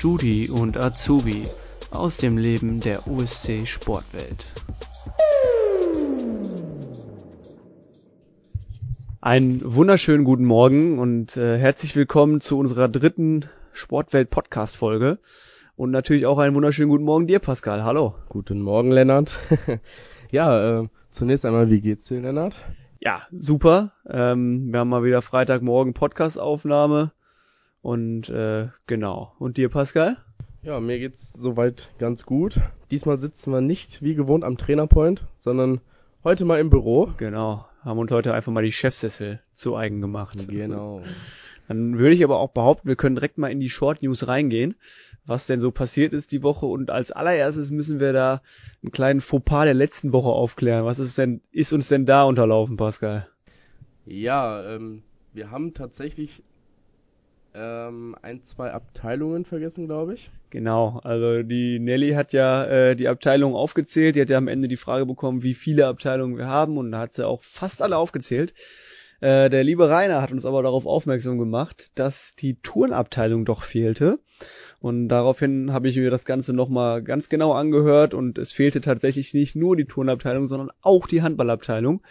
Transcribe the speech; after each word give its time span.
Studi 0.00 0.48
und 0.48 0.78
Azubi 0.78 1.46
aus 1.90 2.16
dem 2.16 2.38
Leben 2.38 2.80
der 2.80 3.06
USC 3.06 3.66
Sportwelt. 3.66 4.46
Einen 9.20 9.60
wunderschönen 9.62 10.24
guten 10.24 10.46
Morgen 10.46 10.98
und 10.98 11.36
äh, 11.36 11.58
herzlich 11.58 11.96
willkommen 11.96 12.40
zu 12.40 12.58
unserer 12.58 12.88
dritten 12.88 13.44
Sportwelt 13.74 14.30
Podcast 14.30 14.74
Folge. 14.74 15.18
Und 15.76 15.90
natürlich 15.90 16.24
auch 16.24 16.38
einen 16.38 16.54
wunderschönen 16.54 16.88
guten 16.88 17.04
Morgen 17.04 17.26
dir, 17.26 17.38
Pascal. 17.38 17.84
Hallo. 17.84 18.14
Guten 18.30 18.62
Morgen, 18.62 18.92
Lennart. 18.92 19.38
ja, 20.30 20.80
äh, 20.80 20.88
zunächst 21.10 21.44
einmal, 21.44 21.68
wie 21.68 21.82
geht's 21.82 22.06
dir, 22.06 22.22
Lennart? 22.22 22.56
Ja, 23.00 23.26
super. 23.38 23.92
Ähm, 24.08 24.72
wir 24.72 24.80
haben 24.80 24.88
mal 24.88 25.04
wieder 25.04 25.20
Freitagmorgen 25.20 25.92
Podcast-Aufnahme. 25.92 27.12
Und 27.82 28.28
äh, 28.28 28.68
genau. 28.86 29.32
Und 29.38 29.56
dir, 29.56 29.68
Pascal? 29.68 30.18
Ja, 30.62 30.78
mir 30.80 30.98
geht's 30.98 31.32
soweit 31.32 31.90
ganz 31.98 32.24
gut. 32.24 32.60
Diesmal 32.90 33.16
sitzen 33.16 33.52
wir 33.52 33.62
nicht 33.62 34.02
wie 34.02 34.14
gewohnt 34.14 34.44
am 34.44 34.58
Trainerpoint, 34.58 35.24
sondern 35.38 35.80
heute 36.22 36.44
mal 36.44 36.60
im 36.60 36.68
Büro. 36.68 37.12
Genau. 37.16 37.66
Haben 37.82 37.98
uns 37.98 38.12
heute 38.12 38.34
einfach 38.34 38.52
mal 38.52 38.62
die 38.62 38.72
Chefsessel 38.72 39.40
zu 39.54 39.74
eigen 39.76 40.02
gemacht. 40.02 40.46
Genau. 40.48 41.02
Dann 41.66 41.98
würde 41.98 42.14
ich 42.14 42.24
aber 42.24 42.40
auch 42.40 42.50
behaupten, 42.50 42.88
wir 42.88 42.96
können 42.96 43.14
direkt 43.14 43.38
mal 43.38 43.50
in 43.50 43.60
die 43.60 43.70
Short 43.70 44.02
News 44.02 44.26
reingehen, 44.26 44.74
was 45.24 45.46
denn 45.46 45.60
so 45.60 45.70
passiert 45.70 46.12
ist 46.12 46.32
die 46.32 46.42
Woche. 46.42 46.66
Und 46.66 46.90
als 46.90 47.12
allererstes 47.12 47.70
müssen 47.70 48.00
wir 48.00 48.12
da 48.12 48.42
einen 48.82 48.92
kleinen 48.92 49.20
Fauxpas 49.20 49.64
der 49.64 49.74
letzten 49.74 50.12
Woche 50.12 50.30
aufklären. 50.30 50.84
Was 50.84 50.98
ist 50.98 51.16
denn, 51.16 51.40
ist 51.52 51.72
uns 51.72 51.88
denn 51.88 52.06
da 52.06 52.24
unterlaufen, 52.24 52.76
Pascal? 52.76 53.28
Ja, 54.04 54.62
ähm, 54.74 55.04
wir 55.32 55.50
haben 55.50 55.72
tatsächlich 55.72 56.42
ähm, 57.54 58.16
ein, 58.22 58.42
zwei 58.42 58.72
Abteilungen 58.72 59.44
vergessen, 59.44 59.86
glaube 59.86 60.14
ich. 60.14 60.30
Genau, 60.50 61.00
also 61.04 61.42
die 61.42 61.78
Nelly 61.78 62.10
hat 62.10 62.32
ja 62.32 62.64
äh, 62.64 62.96
die 62.96 63.08
Abteilungen 63.08 63.54
aufgezählt, 63.54 64.16
die 64.16 64.22
hat 64.22 64.30
ja 64.30 64.38
am 64.38 64.48
Ende 64.48 64.68
die 64.68 64.76
Frage 64.76 65.06
bekommen, 65.06 65.42
wie 65.42 65.54
viele 65.54 65.86
Abteilungen 65.86 66.36
wir 66.36 66.46
haben 66.46 66.78
und 66.78 66.96
hat 66.96 67.12
sie 67.12 67.26
auch 67.26 67.42
fast 67.42 67.82
alle 67.82 67.96
aufgezählt. 67.96 68.54
Äh, 69.20 69.50
der 69.50 69.64
liebe 69.64 69.88
Rainer 69.88 70.22
hat 70.22 70.32
uns 70.32 70.46
aber 70.46 70.62
darauf 70.62 70.86
aufmerksam 70.86 71.38
gemacht, 71.38 71.90
dass 71.94 72.34
die 72.36 72.56
Turnabteilung 72.62 73.44
doch 73.44 73.62
fehlte. 73.62 74.18
Und 74.80 75.08
daraufhin 75.08 75.72
habe 75.72 75.88
ich 75.88 75.96
mir 75.96 76.10
das 76.10 76.24
Ganze 76.24 76.54
nochmal 76.54 77.02
ganz 77.02 77.28
genau 77.28 77.52
angehört 77.52 78.14
und 78.14 78.38
es 78.38 78.52
fehlte 78.52 78.80
tatsächlich 78.80 79.34
nicht 79.34 79.54
nur 79.54 79.76
die 79.76 79.84
Turnabteilung, 79.84 80.48
sondern 80.48 80.70
auch 80.80 81.06
die 81.06 81.20
Handballabteilung. 81.20 82.02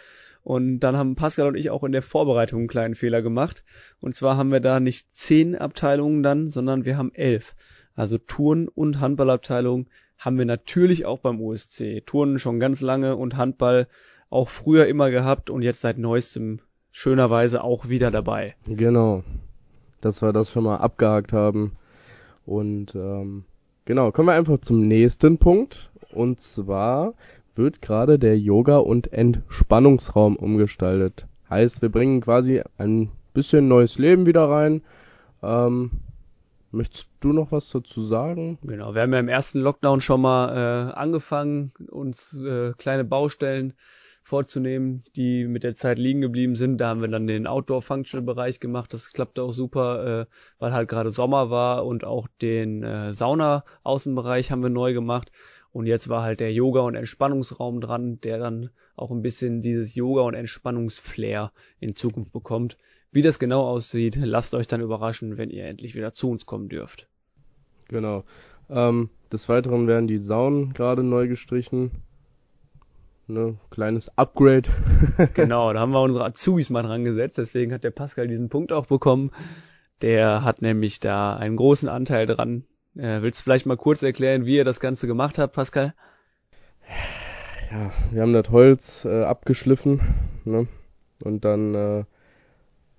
Und 0.42 0.80
dann 0.80 0.96
haben 0.96 1.16
Pascal 1.16 1.48
und 1.48 1.56
ich 1.56 1.70
auch 1.70 1.84
in 1.84 1.92
der 1.92 2.02
Vorbereitung 2.02 2.60
einen 2.60 2.68
kleinen 2.68 2.94
Fehler 2.94 3.22
gemacht. 3.22 3.64
Und 4.00 4.14
zwar 4.14 4.36
haben 4.36 4.50
wir 4.50 4.60
da 4.60 4.80
nicht 4.80 5.14
zehn 5.14 5.56
Abteilungen 5.56 6.22
dann, 6.22 6.48
sondern 6.48 6.84
wir 6.84 6.96
haben 6.96 7.12
elf. 7.14 7.54
Also 7.94 8.18
Turn- 8.18 8.68
und 8.68 9.00
Handballabteilung 9.00 9.86
haben 10.18 10.38
wir 10.38 10.46
natürlich 10.46 11.06
auch 11.06 11.18
beim 11.18 11.40
USC. 11.40 12.02
Turnen 12.06 12.38
schon 12.38 12.60
ganz 12.60 12.80
lange 12.80 13.16
und 13.16 13.36
Handball 13.36 13.88
auch 14.28 14.48
früher 14.48 14.86
immer 14.86 15.10
gehabt 15.10 15.50
und 15.50 15.62
jetzt 15.62 15.80
seit 15.80 15.98
neuestem 15.98 16.60
schönerweise 16.92 17.62
auch 17.62 17.88
wieder 17.88 18.10
dabei. 18.10 18.54
Genau. 18.66 19.24
Dass 20.00 20.22
wir 20.22 20.32
das 20.32 20.50
schon 20.50 20.64
mal 20.64 20.76
abgehakt 20.76 21.32
haben. 21.32 21.72
Und 22.46 22.94
ähm, 22.94 23.44
genau, 23.84 24.12
kommen 24.12 24.28
wir 24.28 24.34
einfach 24.34 24.58
zum 24.58 24.86
nächsten 24.86 25.38
Punkt. 25.38 25.90
Und 26.12 26.40
zwar 26.40 27.14
wird 27.56 27.82
gerade 27.82 28.18
der 28.18 28.38
Yoga- 28.38 28.78
und 28.78 29.12
Entspannungsraum 29.12 30.36
umgestaltet. 30.36 31.26
Heißt, 31.48 31.82
wir 31.82 31.88
bringen 31.88 32.20
quasi 32.20 32.62
ein 32.78 33.10
bisschen 33.34 33.68
neues 33.68 33.98
Leben 33.98 34.26
wieder 34.26 34.48
rein. 34.48 34.82
Ähm, 35.42 35.90
möchtest 36.70 37.08
du 37.20 37.32
noch 37.32 37.52
was 37.52 37.70
dazu 37.70 38.04
sagen? 38.04 38.58
Genau, 38.62 38.94
wir 38.94 39.02
haben 39.02 39.12
ja 39.12 39.20
im 39.20 39.28
ersten 39.28 39.60
Lockdown 39.60 40.00
schon 40.00 40.20
mal 40.20 40.90
äh, 40.90 40.92
angefangen, 40.92 41.72
uns 41.90 42.38
äh, 42.38 42.72
kleine 42.78 43.04
Baustellen 43.04 43.74
vorzunehmen, 44.22 45.02
die 45.16 45.46
mit 45.46 45.64
der 45.64 45.74
Zeit 45.74 45.98
liegen 45.98 46.20
geblieben 46.20 46.54
sind. 46.54 46.78
Da 46.78 46.88
haben 46.88 47.00
wir 47.00 47.08
dann 47.08 47.26
den 47.26 47.46
Outdoor-Functional-Bereich 47.46 48.60
gemacht. 48.60 48.92
Das 48.92 49.12
klappte 49.12 49.42
auch 49.42 49.52
super, 49.52 50.20
äh, 50.20 50.26
weil 50.58 50.72
halt 50.72 50.88
gerade 50.88 51.10
Sommer 51.10 51.50
war 51.50 51.84
und 51.84 52.04
auch 52.04 52.28
den 52.40 52.82
äh, 52.84 53.12
Sauna-Außenbereich 53.12 54.52
haben 54.52 54.62
wir 54.62 54.70
neu 54.70 54.92
gemacht. 54.92 55.32
Und 55.72 55.86
jetzt 55.86 56.08
war 56.08 56.22
halt 56.22 56.40
der 56.40 56.52
Yoga- 56.52 56.80
und 56.80 56.94
Entspannungsraum 56.94 57.80
dran, 57.80 58.20
der 58.20 58.38
dann 58.38 58.70
auch 58.96 59.10
ein 59.10 59.22
bisschen 59.22 59.60
dieses 59.60 59.94
Yoga- 59.94 60.22
und 60.22 60.34
Entspannungsflair 60.34 61.52
in 61.78 61.94
Zukunft 61.94 62.32
bekommt. 62.32 62.76
Wie 63.12 63.22
das 63.22 63.38
genau 63.38 63.62
aussieht, 63.66 64.16
lasst 64.16 64.54
euch 64.54 64.66
dann 64.66 64.80
überraschen, 64.80 65.36
wenn 65.38 65.50
ihr 65.50 65.66
endlich 65.66 65.94
wieder 65.94 66.12
zu 66.12 66.30
uns 66.30 66.46
kommen 66.46 66.68
dürft. 66.68 67.08
Genau. 67.88 68.24
Ähm, 68.68 69.10
des 69.32 69.48
Weiteren 69.48 69.86
werden 69.86 70.06
die 70.06 70.18
Saunen 70.18 70.72
gerade 70.72 71.02
neu 71.02 71.28
gestrichen. 71.28 71.90
Ne, 73.26 73.58
kleines 73.70 74.16
Upgrade. 74.18 74.68
genau, 75.34 75.72
da 75.72 75.80
haben 75.80 75.92
wir 75.92 76.02
unsere 76.02 76.24
Azubis 76.24 76.68
mal 76.68 76.82
dran 76.82 77.04
gesetzt, 77.04 77.38
deswegen 77.38 77.72
hat 77.72 77.84
der 77.84 77.92
Pascal 77.92 78.26
diesen 78.26 78.48
Punkt 78.48 78.72
auch 78.72 78.86
bekommen. 78.86 79.30
Der 80.02 80.42
hat 80.42 80.62
nämlich 80.62 80.98
da 80.98 81.36
einen 81.36 81.56
großen 81.56 81.88
Anteil 81.88 82.26
dran. 82.26 82.64
Äh, 82.96 83.22
willst 83.22 83.40
du 83.40 83.44
vielleicht 83.44 83.66
mal 83.66 83.76
kurz 83.76 84.02
erklären, 84.02 84.46
wie 84.46 84.56
ihr 84.56 84.64
das 84.64 84.80
Ganze 84.80 85.06
gemacht 85.06 85.38
habt, 85.38 85.54
Pascal? 85.54 85.94
Ja, 87.70 87.92
wir 88.10 88.22
haben 88.22 88.32
das 88.32 88.50
Holz 88.50 89.04
äh, 89.04 89.22
abgeschliffen 89.22 90.00
ne? 90.44 90.66
und 91.22 91.44
dann 91.44 91.74
äh, 91.74 92.04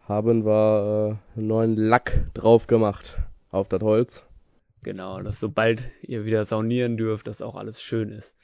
haben 0.07 0.45
wir 0.45 1.19
äh, 1.35 1.37
einen 1.37 1.47
neuen 1.47 1.75
Lack 1.75 2.33
drauf 2.33 2.67
gemacht 2.67 3.17
auf 3.49 3.67
das 3.67 3.81
Holz. 3.81 4.23
Genau, 4.83 5.21
dass 5.21 5.39
sobald 5.39 5.83
ihr 6.01 6.25
wieder 6.25 6.45
saunieren 6.45 6.95
dürft, 6.95 7.27
das 7.27 7.41
auch 7.41 7.55
alles 7.55 7.81
schön 7.81 8.11
ist. 8.11 8.35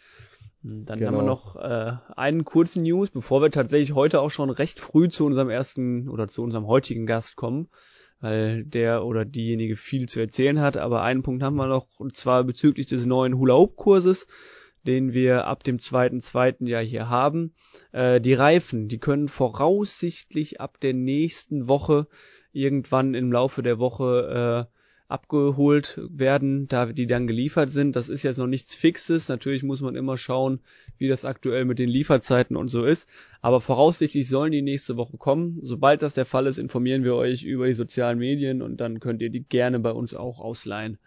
Dann 0.64 1.00
genau. 1.00 1.08
haben 1.08 1.16
wir 1.16 1.22
genau. 1.22 1.26
noch 1.26 1.56
äh, 1.56 1.94
einen 2.16 2.44
kurzen 2.44 2.84
News, 2.84 3.10
bevor 3.10 3.42
wir 3.42 3.52
tatsächlich 3.52 3.96
heute 3.96 4.20
auch 4.20 4.32
schon 4.32 4.50
recht 4.50 4.82
früh 4.82 5.08
zu 5.08 5.26
unserem 5.26 5.50
ersten 5.50 6.10
oder 6.10 6.28
zu 6.28 6.44
unserem 6.44 6.68
heutigen 6.68 7.06
Gast 7.06 7.38
kommen, 7.38 7.70
weil 8.20 8.64
der 8.64 9.06
oder 9.06 9.26
diejenige 9.26 9.76
viel 9.76 10.08
zu 10.08 10.20
erzählen 10.20 10.60
hat. 10.60 10.78
Aber 10.78 11.04
einen 11.04 11.24
Punkt 11.24 11.44
haben 11.44 11.56
wir 11.56 11.68
noch, 11.68 11.88
und 12.00 12.16
zwar 12.16 12.44
bezüglich 12.44 12.88
des 12.88 13.06
neuen 13.06 13.38
Hula-Hoop-Kurses, 13.38 14.28
den 14.86 15.14
wir 15.14 15.46
ab 15.46 15.64
dem 15.64 15.80
zweiten, 15.80 16.22
zweiten 16.22 16.66
Jahr 16.66 16.84
hier 16.84 17.10
haben. 17.10 17.54
Äh, 17.92 18.22
die 18.22 18.34
Reifen, 18.34 18.88
die 18.88 19.00
können 19.00 19.28
voraussichtlich 19.28 20.62
ab 20.62 20.80
der 20.80 20.94
nächsten 20.94 21.68
Woche 21.68 22.08
irgendwann 22.52 23.14
im 23.14 23.32
Laufe 23.32 23.62
der 23.62 23.80
Woche 23.80 24.68
äh, 24.72 24.77
abgeholt 25.08 26.00
werden, 26.10 26.68
da 26.68 26.88
die 26.88 27.08
dann 27.08 27.28
geliefert 27.28 27.72
sind. 27.72 27.96
Das 27.96 28.10
ist 28.10 28.24
jetzt 28.24 28.38
noch 28.38 28.48
nichts 28.48 28.76
Fixes. 28.76 29.30
Natürlich 29.30 29.64
muss 29.64 29.82
man 29.82 29.96
immer 29.96 30.18
schauen, 30.18 30.60
wie 30.98 31.08
das 31.08 31.24
aktuell 31.24 31.66
mit 31.66 31.80
den 31.80 31.90
Lieferzeiten 31.90 32.58
und 32.58 32.68
so 32.68 32.84
ist. 32.84 33.08
Aber 33.42 33.62
voraussichtlich 33.62 34.28
sollen 34.28 34.52
die 34.52 34.62
nächste 34.62 34.98
Woche 34.98 35.18
kommen. 35.18 35.60
Sobald 35.62 36.02
das 36.02 36.14
der 36.14 36.26
Fall 36.26 36.48
ist, 36.48 36.58
informieren 36.58 37.04
wir 37.04 37.16
euch 37.16 37.44
über 37.44 37.68
die 37.68 37.74
sozialen 37.74 38.20
Medien 38.20 38.62
und 38.62 38.78
dann 38.82 39.00
könnt 39.00 39.22
ihr 39.22 39.30
die 39.30 39.44
gerne 39.44 39.80
bei 39.80 39.92
uns 39.92 40.14
auch 40.14 40.40
ausleihen. 40.40 40.98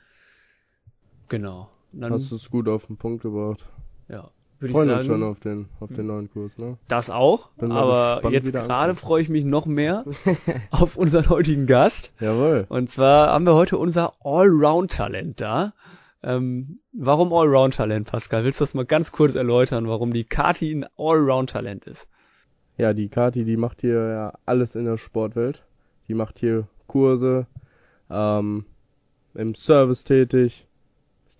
Genau. 1.28 1.70
Dann, 1.92 2.12
Hast 2.12 2.30
du 2.30 2.36
es 2.36 2.50
gut 2.50 2.68
auf 2.68 2.86
den 2.86 2.96
Punkt 2.96 3.22
gebracht. 3.22 3.68
Ja 4.08 4.30
würde 4.60 4.72
ich 4.72 4.76
sagen. 4.76 4.90
uns 4.90 5.06
schon 5.06 5.22
auf 5.22 5.40
den, 5.40 5.66
auf 5.80 5.90
den 5.92 6.06
neuen 6.06 6.30
Kurs, 6.30 6.58
ne? 6.58 6.76
Das 6.88 7.10
auch, 7.10 7.50
aber 7.58 8.30
jetzt 8.30 8.52
gerade 8.52 8.94
freue 8.94 9.22
ich 9.22 9.28
mich 9.28 9.44
noch 9.44 9.66
mehr 9.66 10.04
auf 10.70 10.96
unseren 10.96 11.28
heutigen 11.30 11.66
Gast. 11.66 12.12
Jawohl. 12.20 12.66
Und 12.68 12.90
zwar 12.90 13.32
haben 13.32 13.46
wir 13.46 13.54
heute 13.54 13.78
unser 13.78 14.12
Allround-Talent 14.22 15.40
da. 15.40 15.72
Ähm, 16.22 16.76
warum 16.92 17.32
Allround-Talent, 17.32 18.06
Pascal? 18.06 18.44
Willst 18.44 18.60
du 18.60 18.64
das 18.64 18.74
mal 18.74 18.84
ganz 18.84 19.10
kurz 19.12 19.34
erläutern, 19.34 19.88
warum 19.88 20.12
die 20.12 20.24
Kati 20.24 20.70
ein 20.72 20.86
Allround-Talent 20.98 21.86
ist? 21.86 22.06
Ja, 22.76 22.92
die 22.92 23.08
Kati, 23.08 23.44
die 23.44 23.56
macht 23.56 23.80
hier 23.80 24.08
ja 24.08 24.32
alles 24.44 24.74
in 24.74 24.84
der 24.84 24.98
Sportwelt. 24.98 25.64
Die 26.08 26.14
macht 26.14 26.38
hier 26.38 26.66
Kurse, 26.86 27.46
ähm, 28.10 28.64
im 29.34 29.54
Service 29.54 30.04
tätig, 30.04 30.66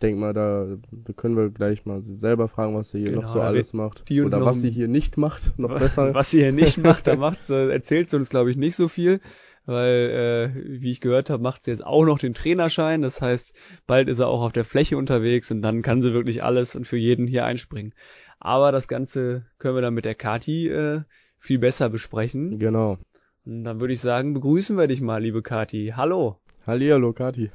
denke 0.02 0.20
mal, 0.20 0.32
da, 0.32 0.66
da 0.90 1.12
können 1.12 1.36
wir 1.36 1.50
gleich 1.50 1.84
mal 1.86 2.02
selber 2.04 2.48
fragen, 2.48 2.74
was 2.74 2.90
sie 2.90 3.00
hier 3.00 3.10
genau, 3.10 3.22
noch 3.22 3.32
so 3.32 3.40
alles 3.40 3.72
macht. 3.72 4.10
Oder 4.10 4.44
was 4.44 4.60
sie 4.60 4.70
hier 4.70 4.88
nicht 4.88 5.16
macht, 5.16 5.58
noch 5.58 5.78
besser. 5.78 6.14
Was 6.14 6.30
sie 6.30 6.40
hier 6.40 6.52
nicht 6.52 6.78
macht, 6.82 7.06
da 7.06 7.16
macht 7.16 7.46
sie, 7.46 7.70
erzählt 7.70 8.10
sie 8.10 8.16
uns, 8.16 8.30
glaube 8.30 8.50
ich, 8.50 8.56
nicht 8.56 8.76
so 8.76 8.88
viel. 8.88 9.20
Weil, 9.66 10.52
äh, 10.56 10.80
wie 10.80 10.90
ich 10.90 11.00
gehört 11.00 11.28
habe, 11.28 11.42
macht 11.42 11.62
sie 11.62 11.70
jetzt 11.70 11.84
auch 11.84 12.04
noch 12.04 12.18
den 12.18 12.34
Trainerschein. 12.34 13.02
Das 13.02 13.20
heißt, 13.20 13.54
bald 13.86 14.08
ist 14.08 14.18
er 14.18 14.28
auch 14.28 14.42
auf 14.42 14.52
der 14.52 14.64
Fläche 14.64 14.96
unterwegs 14.96 15.50
und 15.50 15.62
dann 15.62 15.82
kann 15.82 16.02
sie 16.02 16.14
wirklich 16.14 16.42
alles 16.42 16.74
und 16.74 16.86
für 16.86 16.96
jeden 16.96 17.26
hier 17.26 17.44
einspringen. 17.44 17.92
Aber 18.40 18.72
das 18.72 18.88
Ganze 18.88 19.44
können 19.58 19.74
wir 19.74 19.82
dann 19.82 19.94
mit 19.94 20.06
der 20.06 20.14
Kati 20.14 20.68
äh, 20.68 21.02
viel 21.38 21.58
besser 21.58 21.90
besprechen. 21.90 22.58
Genau. 22.58 22.98
Und 23.44 23.64
dann 23.64 23.80
würde 23.80 23.92
ich 23.92 24.00
sagen, 24.00 24.34
begrüßen 24.34 24.76
wir 24.76 24.88
dich 24.88 25.02
mal, 25.02 25.22
liebe 25.22 25.42
Kati. 25.42 25.92
Hallo. 25.94 26.38
Hallihallo, 26.66 27.12
Kati. 27.12 27.50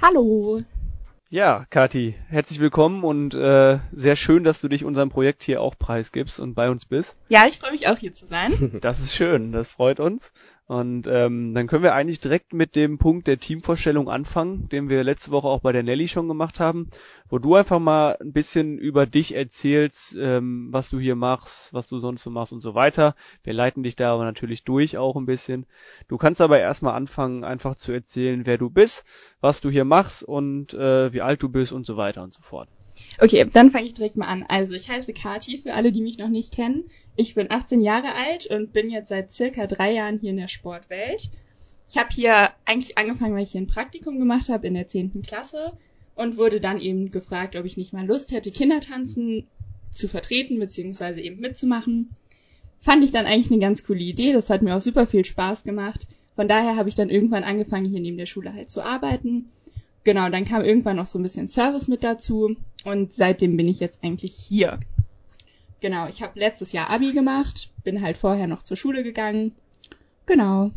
Hallo. 0.00 0.62
Ja, 1.32 1.64
Kati, 1.70 2.14
herzlich 2.28 2.60
willkommen 2.60 3.04
und 3.04 3.32
äh, 3.32 3.78
sehr 3.90 4.16
schön, 4.16 4.44
dass 4.44 4.60
du 4.60 4.68
dich 4.68 4.84
unserem 4.84 5.08
Projekt 5.08 5.42
hier 5.42 5.62
auch 5.62 5.78
preisgibst 5.78 6.38
und 6.38 6.52
bei 6.52 6.68
uns 6.68 6.84
bist. 6.84 7.16
Ja, 7.30 7.46
ich 7.48 7.58
freue 7.58 7.72
mich 7.72 7.88
auch 7.88 7.96
hier 7.96 8.12
zu 8.12 8.26
sein. 8.26 8.78
Das 8.82 9.00
ist 9.00 9.14
schön, 9.14 9.50
das 9.50 9.70
freut 9.70 9.98
uns. 9.98 10.30
Und 10.72 11.06
ähm, 11.06 11.52
dann 11.52 11.66
können 11.66 11.82
wir 11.82 11.94
eigentlich 11.94 12.20
direkt 12.20 12.54
mit 12.54 12.76
dem 12.76 12.96
Punkt 12.96 13.26
der 13.26 13.38
Teamvorstellung 13.38 14.08
anfangen, 14.08 14.70
den 14.70 14.88
wir 14.88 15.04
letzte 15.04 15.30
Woche 15.30 15.46
auch 15.46 15.60
bei 15.60 15.70
der 15.70 15.82
Nelly 15.82 16.08
schon 16.08 16.28
gemacht 16.28 16.60
haben, 16.60 16.88
wo 17.28 17.38
du 17.38 17.56
einfach 17.56 17.78
mal 17.78 18.16
ein 18.18 18.32
bisschen 18.32 18.78
über 18.78 19.04
dich 19.04 19.34
erzählst, 19.34 20.16
ähm, 20.18 20.68
was 20.70 20.88
du 20.88 20.98
hier 20.98 21.14
machst, 21.14 21.74
was 21.74 21.88
du 21.88 21.98
sonst 21.98 22.22
so 22.22 22.30
machst 22.30 22.54
und 22.54 22.62
so 22.62 22.74
weiter. 22.74 23.14
Wir 23.44 23.52
leiten 23.52 23.82
dich 23.82 23.96
da 23.96 24.14
aber 24.14 24.24
natürlich 24.24 24.64
durch 24.64 24.96
auch 24.96 25.16
ein 25.16 25.26
bisschen. 25.26 25.66
Du 26.08 26.16
kannst 26.16 26.40
aber 26.40 26.58
erstmal 26.58 26.94
anfangen, 26.94 27.44
einfach 27.44 27.74
zu 27.74 27.92
erzählen, 27.92 28.46
wer 28.46 28.56
du 28.56 28.70
bist, 28.70 29.04
was 29.42 29.60
du 29.60 29.68
hier 29.68 29.84
machst 29.84 30.22
und 30.22 30.72
äh, 30.72 31.12
wie 31.12 31.20
alt 31.20 31.42
du 31.42 31.50
bist 31.50 31.74
und 31.74 31.84
so 31.84 31.98
weiter 31.98 32.22
und 32.22 32.32
so 32.32 32.40
fort. 32.40 32.70
Okay, 33.18 33.46
dann 33.52 33.70
fange 33.70 33.86
ich 33.86 33.92
direkt 33.92 34.16
mal 34.16 34.26
an. 34.26 34.44
Also 34.48 34.74
ich 34.74 34.88
heiße 34.88 35.12
Kati, 35.12 35.58
für 35.58 35.74
alle, 35.74 35.92
die 35.92 36.00
mich 36.00 36.18
noch 36.18 36.28
nicht 36.28 36.52
kennen. 36.52 36.84
Ich 37.16 37.34
bin 37.34 37.50
18 37.50 37.80
Jahre 37.80 38.14
alt 38.14 38.46
und 38.46 38.72
bin 38.72 38.90
jetzt 38.90 39.08
seit 39.08 39.32
circa 39.32 39.66
drei 39.66 39.92
Jahren 39.92 40.18
hier 40.18 40.30
in 40.30 40.38
der 40.38 40.48
Sportwelt. 40.48 41.30
Ich 41.88 41.96
habe 41.96 42.08
hier 42.12 42.50
eigentlich 42.64 42.96
angefangen, 42.98 43.34
weil 43.34 43.42
ich 43.42 43.52
hier 43.52 43.60
ein 43.60 43.66
Praktikum 43.66 44.18
gemacht 44.18 44.48
habe 44.48 44.66
in 44.66 44.74
der 44.74 44.88
10. 44.88 45.22
Klasse 45.22 45.72
und 46.14 46.36
wurde 46.36 46.60
dann 46.60 46.80
eben 46.80 47.10
gefragt, 47.10 47.56
ob 47.56 47.64
ich 47.64 47.76
nicht 47.76 47.92
mal 47.92 48.06
Lust 48.06 48.32
hätte, 48.32 48.50
Kindertanzen 48.50 49.46
zu 49.90 50.08
vertreten 50.08 50.58
beziehungsweise 50.58 51.20
eben 51.20 51.40
mitzumachen. 51.40 52.14
Fand 52.80 53.04
ich 53.04 53.12
dann 53.12 53.26
eigentlich 53.26 53.50
eine 53.50 53.60
ganz 53.60 53.84
coole 53.84 54.00
Idee. 54.00 54.32
Das 54.32 54.50
hat 54.50 54.62
mir 54.62 54.74
auch 54.74 54.80
super 54.80 55.06
viel 55.06 55.24
Spaß 55.24 55.64
gemacht. 55.64 56.06
Von 56.34 56.48
daher 56.48 56.76
habe 56.76 56.88
ich 56.88 56.94
dann 56.94 57.10
irgendwann 57.10 57.44
angefangen, 57.44 57.86
hier 57.86 58.00
neben 58.00 58.16
der 58.16 58.26
Schule 58.26 58.52
halt 58.54 58.70
zu 58.70 58.82
arbeiten 58.82 59.50
genau, 60.04 60.28
dann 60.28 60.44
kam 60.44 60.62
irgendwann 60.62 60.96
noch 60.96 61.06
so 61.06 61.18
ein 61.18 61.22
bisschen 61.22 61.48
Service 61.48 61.88
mit 61.88 62.04
dazu 62.04 62.56
und 62.84 63.12
seitdem 63.12 63.56
bin 63.56 63.68
ich 63.68 63.80
jetzt 63.80 64.00
eigentlich 64.02 64.34
hier. 64.34 64.80
Genau, 65.80 66.06
ich 66.08 66.22
habe 66.22 66.38
letztes 66.38 66.72
Jahr 66.72 66.90
Abi 66.90 67.12
gemacht, 67.12 67.70
bin 67.82 68.02
halt 68.02 68.16
vorher 68.16 68.46
noch 68.46 68.62
zur 68.62 68.76
Schule 68.76 69.02
gegangen. 69.02 69.52
Genau. 70.26 70.70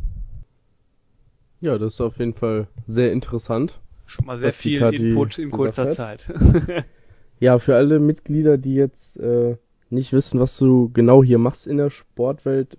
Ja, 1.62 1.78
das 1.78 1.94
ist 1.94 2.02
auf 2.02 2.18
jeden 2.18 2.34
Fall 2.34 2.68
sehr 2.88 3.12
interessant. 3.12 3.80
Schon 4.08 4.26
mal 4.26 4.38
sehr 4.38 4.52
viel 4.52 4.82
Input 4.82 5.38
in 5.38 5.52
kurzer 5.52 5.90
Zeit. 5.90 6.26
ja, 7.40 7.60
für 7.60 7.76
alle 7.76 8.00
Mitglieder, 8.00 8.58
die 8.58 8.76
jetzt 8.76 9.18
äh, 9.18 9.58
nicht 9.90 10.14
wissen, 10.14 10.40
was 10.40 10.58
du 10.58 10.90
genau 10.94 11.24
hier 11.24 11.38
machst 11.38 11.68
in 11.68 11.78
der 11.78 11.90
Sportwelt. 11.90 12.78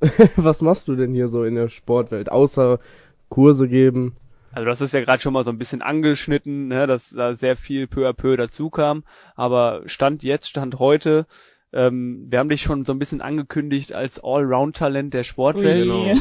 was 0.36 0.62
machst 0.62 0.88
du 0.88 0.96
denn 0.96 1.14
hier 1.14 1.28
so 1.28 1.44
in 1.44 1.54
der 1.54 1.68
Sportwelt, 1.68 2.30
außer 2.30 2.80
Kurse 3.28 3.68
geben? 3.68 4.16
Also 4.52 4.66
das 4.66 4.80
ist 4.80 4.94
ja 4.94 5.00
gerade 5.00 5.22
schon 5.22 5.32
mal 5.32 5.44
so 5.44 5.50
ein 5.50 5.58
bisschen 5.58 5.82
angeschnitten, 5.82 6.68
ne, 6.68 6.86
dass 6.86 7.10
da 7.10 7.34
sehr 7.34 7.56
viel 7.56 7.86
peu 7.86 8.08
à 8.08 8.12
peu 8.12 8.36
dazu 8.36 8.70
kam. 8.70 9.04
Aber 9.36 9.82
Stand 9.86 10.22
jetzt, 10.22 10.48
Stand 10.48 10.78
heute, 10.78 11.26
ähm, 11.70 12.26
wir 12.30 12.38
haben 12.38 12.48
dich 12.48 12.62
schon 12.62 12.86
so 12.86 12.92
ein 12.92 12.98
bisschen 12.98 13.20
angekündigt 13.20 13.92
als 13.92 14.18
Allround-Talent 14.24 15.12
der 15.12 15.22
Sportwelt. 15.22 15.84
Genau. 15.84 16.14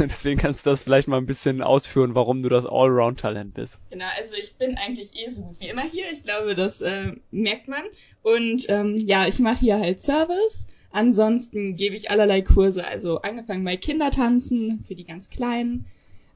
Deswegen 0.08 0.40
kannst 0.40 0.64
du 0.64 0.70
das 0.70 0.82
vielleicht 0.82 1.06
mal 1.06 1.18
ein 1.18 1.26
bisschen 1.26 1.60
ausführen, 1.60 2.14
warum 2.14 2.42
du 2.42 2.48
das 2.48 2.64
Allround-Talent 2.64 3.54
bist. 3.54 3.78
Genau, 3.90 4.06
also 4.16 4.32
ich 4.34 4.54
bin 4.54 4.78
eigentlich 4.78 5.12
eh 5.14 5.30
so 5.30 5.42
gut 5.42 5.60
wie 5.60 5.68
immer 5.68 5.82
hier. 5.82 6.06
Ich 6.12 6.22
glaube, 6.24 6.54
das 6.54 6.80
äh, 6.80 7.12
merkt 7.30 7.68
man. 7.68 7.82
Und 8.22 8.66
ähm, 8.68 8.96
ja, 8.96 9.26
ich 9.26 9.38
mache 9.38 9.60
hier 9.60 9.78
halt 9.78 10.00
Service. 10.00 10.66
Ansonsten 10.92 11.76
gebe 11.76 11.94
ich 11.94 12.10
allerlei 12.10 12.40
Kurse, 12.40 12.86
also 12.86 13.20
angefangen 13.20 13.64
bei 13.64 13.76
Kindertanzen 13.76 14.80
für 14.80 14.94
die 14.94 15.04
ganz 15.04 15.28
Kleinen, 15.28 15.84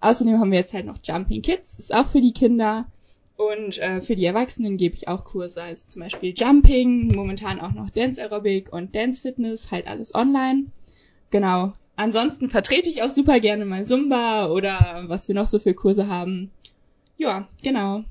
Außerdem 0.01 0.39
haben 0.39 0.51
wir 0.51 0.59
jetzt 0.59 0.73
halt 0.73 0.87
noch 0.87 0.99
Jumping 1.03 1.43
Kids, 1.43 1.79
ist 1.79 1.95
auch 1.95 2.07
für 2.07 2.21
die 2.21 2.33
Kinder. 2.33 2.87
Und 3.37 3.79
äh, 3.79 4.01
für 4.01 4.17
die 4.17 4.27
Erwachsenen 4.27 4.77
gebe 4.77 4.95
ich 4.95 5.09
auch 5.09 5.25
Kurse, 5.25 5.63
also 5.63 5.87
zum 5.87 6.03
Beispiel 6.03 6.35
Jumping, 6.37 7.15
momentan 7.15 7.61
auch 7.61 7.73
noch 7.73 7.89
Dance 7.91 8.21
Aerobic 8.21 8.73
und 8.73 8.95
Dance 8.95 9.23
Fitness, 9.23 9.71
halt 9.71 9.87
alles 9.87 10.15
online. 10.15 10.67
Genau. 11.31 11.73
Ansonsten 11.97 12.51
vertrete 12.51 12.89
ich 12.89 13.03
auch 13.03 13.11
super 13.11 13.41
gerne 13.41 13.65
mal 13.65 13.85
Zumba 13.85 14.49
oder 14.49 15.05
was 15.07 15.29
wir 15.29 15.35
noch 15.35 15.47
so 15.47 15.59
für 15.59 15.75
Kurse 15.75 16.09
haben. 16.09 16.51
Ja, 17.17 17.49
genau. 17.63 18.05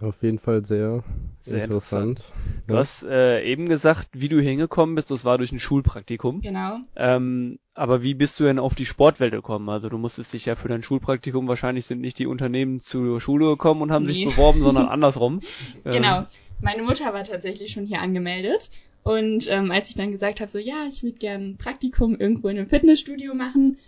Auf 0.00 0.22
jeden 0.22 0.38
Fall 0.38 0.64
sehr, 0.64 1.04
sehr 1.38 1.64
interessant. 1.64 2.18
interessant. 2.18 2.32
Du 2.66 2.74
ja. 2.74 2.80
hast 2.80 3.02
äh, 3.04 3.42
eben 3.44 3.66
gesagt, 3.68 4.08
wie 4.12 4.28
du 4.28 4.40
hingekommen 4.40 4.94
bist, 4.94 5.10
das 5.10 5.24
war 5.24 5.38
durch 5.38 5.52
ein 5.52 5.58
Schulpraktikum. 5.58 6.42
Genau. 6.42 6.78
Ähm, 6.96 7.58
aber 7.74 8.02
wie 8.02 8.14
bist 8.14 8.38
du 8.38 8.44
denn 8.44 8.58
auf 8.58 8.74
die 8.74 8.86
Sportwelt 8.86 9.32
gekommen? 9.32 9.68
Also 9.68 9.88
du 9.88 9.96
musstest 9.96 10.32
dich 10.32 10.46
ja 10.46 10.54
für 10.54 10.68
dein 10.68 10.82
Schulpraktikum, 10.82 11.48
wahrscheinlich 11.48 11.86
sind 11.86 12.00
nicht 12.00 12.18
die 12.18 12.26
Unternehmen 12.26 12.80
zur 12.80 13.20
Schule 13.20 13.46
gekommen 13.46 13.82
und 13.82 13.90
haben 13.90 14.04
nee. 14.04 14.12
sich 14.12 14.24
beworben, 14.26 14.62
sondern 14.62 14.88
andersrum. 14.88 15.40
Genau. 15.84 16.18
Ähm. 16.20 16.26
Meine 16.60 16.82
Mutter 16.82 17.12
war 17.12 17.24
tatsächlich 17.24 17.72
schon 17.72 17.84
hier 17.84 18.00
angemeldet. 18.00 18.70
Und 19.02 19.48
ähm, 19.50 19.70
als 19.70 19.88
ich 19.88 19.94
dann 19.94 20.10
gesagt 20.10 20.40
habe, 20.40 20.50
so 20.50 20.58
ja, 20.58 20.86
ich 20.88 21.02
würde 21.02 21.18
gern 21.18 21.50
ein 21.50 21.56
Praktikum 21.58 22.16
irgendwo 22.18 22.48
in 22.48 22.58
einem 22.58 22.66
Fitnessstudio 22.66 23.34
machen, 23.34 23.78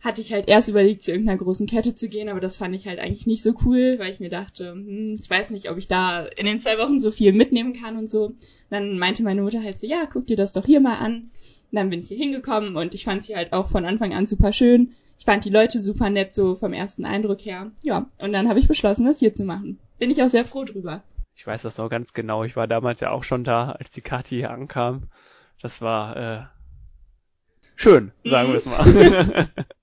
hatte 0.00 0.20
ich 0.20 0.32
halt 0.32 0.48
erst 0.48 0.68
überlegt, 0.68 1.02
zu 1.02 1.10
irgendeiner 1.10 1.38
großen 1.38 1.66
Kette 1.66 1.94
zu 1.94 2.08
gehen, 2.08 2.28
aber 2.28 2.40
das 2.40 2.58
fand 2.58 2.74
ich 2.74 2.86
halt 2.86 2.98
eigentlich 2.98 3.26
nicht 3.26 3.42
so 3.42 3.54
cool, 3.64 3.98
weil 3.98 4.12
ich 4.12 4.20
mir 4.20 4.28
dachte, 4.28 4.72
hm, 4.72 5.16
ich 5.18 5.28
weiß 5.28 5.50
nicht, 5.50 5.70
ob 5.70 5.78
ich 5.78 5.88
da 5.88 6.20
in 6.20 6.46
den 6.46 6.60
zwei 6.60 6.78
Wochen 6.78 7.00
so 7.00 7.10
viel 7.10 7.32
mitnehmen 7.32 7.72
kann 7.72 7.96
und 7.96 8.08
so. 8.08 8.26
Und 8.26 8.36
dann 8.70 8.98
meinte 8.98 9.22
meine 9.22 9.42
Mutter 9.42 9.62
halt 9.62 9.78
so, 9.78 9.86
ja, 9.86 10.06
guck 10.10 10.26
dir 10.26 10.36
das 10.36 10.52
doch 10.52 10.64
hier 10.64 10.80
mal 10.80 10.98
an. 10.98 11.30
Und 11.70 11.76
dann 11.76 11.90
bin 11.90 12.00
ich 12.00 12.08
hier 12.08 12.18
hingekommen 12.18 12.76
und 12.76 12.94
ich 12.94 13.04
fand 13.04 13.24
sie 13.24 13.34
halt 13.34 13.52
auch 13.52 13.68
von 13.68 13.84
Anfang 13.84 14.14
an 14.14 14.26
super 14.26 14.52
schön. 14.52 14.92
Ich 15.18 15.24
fand 15.24 15.44
die 15.44 15.50
Leute 15.50 15.80
super 15.80 16.10
nett, 16.10 16.32
so 16.32 16.54
vom 16.54 16.72
ersten 16.72 17.04
Eindruck 17.04 17.40
her. 17.44 17.72
Ja, 17.82 18.08
und 18.18 18.32
dann 18.32 18.48
habe 18.48 18.58
ich 18.58 18.68
beschlossen, 18.68 19.06
das 19.06 19.18
hier 19.18 19.32
zu 19.32 19.44
machen. 19.44 19.78
Bin 19.98 20.10
ich 20.10 20.22
auch 20.22 20.28
sehr 20.28 20.44
froh 20.44 20.64
drüber. 20.64 21.02
Ich 21.34 21.46
weiß 21.46 21.62
das 21.62 21.78
noch 21.78 21.88
ganz 21.88 22.12
genau. 22.12 22.44
Ich 22.44 22.56
war 22.56 22.66
damals 22.66 23.00
ja 23.00 23.10
auch 23.10 23.24
schon 23.24 23.44
da, 23.44 23.72
als 23.72 23.90
die 23.90 24.02
Kathi 24.02 24.36
hier 24.36 24.50
ankam. 24.50 25.08
Das 25.60 25.80
war 25.80 26.16
äh, 26.16 26.42
schön, 27.76 28.12
sagen 28.24 28.48
wir 28.52 28.56
es 28.56 28.66
mal. 28.66 29.48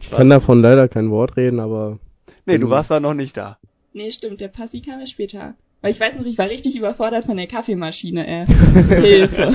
Ich 0.00 0.10
kann 0.10 0.30
davon 0.30 0.60
leider 0.62 0.88
kein 0.88 1.10
Wort 1.10 1.36
reden, 1.36 1.60
aber. 1.60 1.98
Nee, 2.46 2.58
du 2.58 2.70
warst 2.70 2.90
da 2.90 3.00
noch 3.00 3.14
nicht 3.14 3.36
da. 3.36 3.58
Nee, 3.92 4.10
stimmt, 4.10 4.40
der 4.40 4.48
Passi 4.48 4.80
kam 4.80 5.00
ja 5.00 5.06
später. 5.06 5.54
Weil 5.80 5.92
ich 5.92 6.00
weiß 6.00 6.16
noch, 6.16 6.26
ich 6.26 6.36
war 6.38 6.48
richtig 6.48 6.76
überfordert 6.76 7.24
von 7.24 7.36
der 7.36 7.46
Kaffeemaschine, 7.46 8.26
äh. 8.26 8.46
Hilfe. 9.00 9.50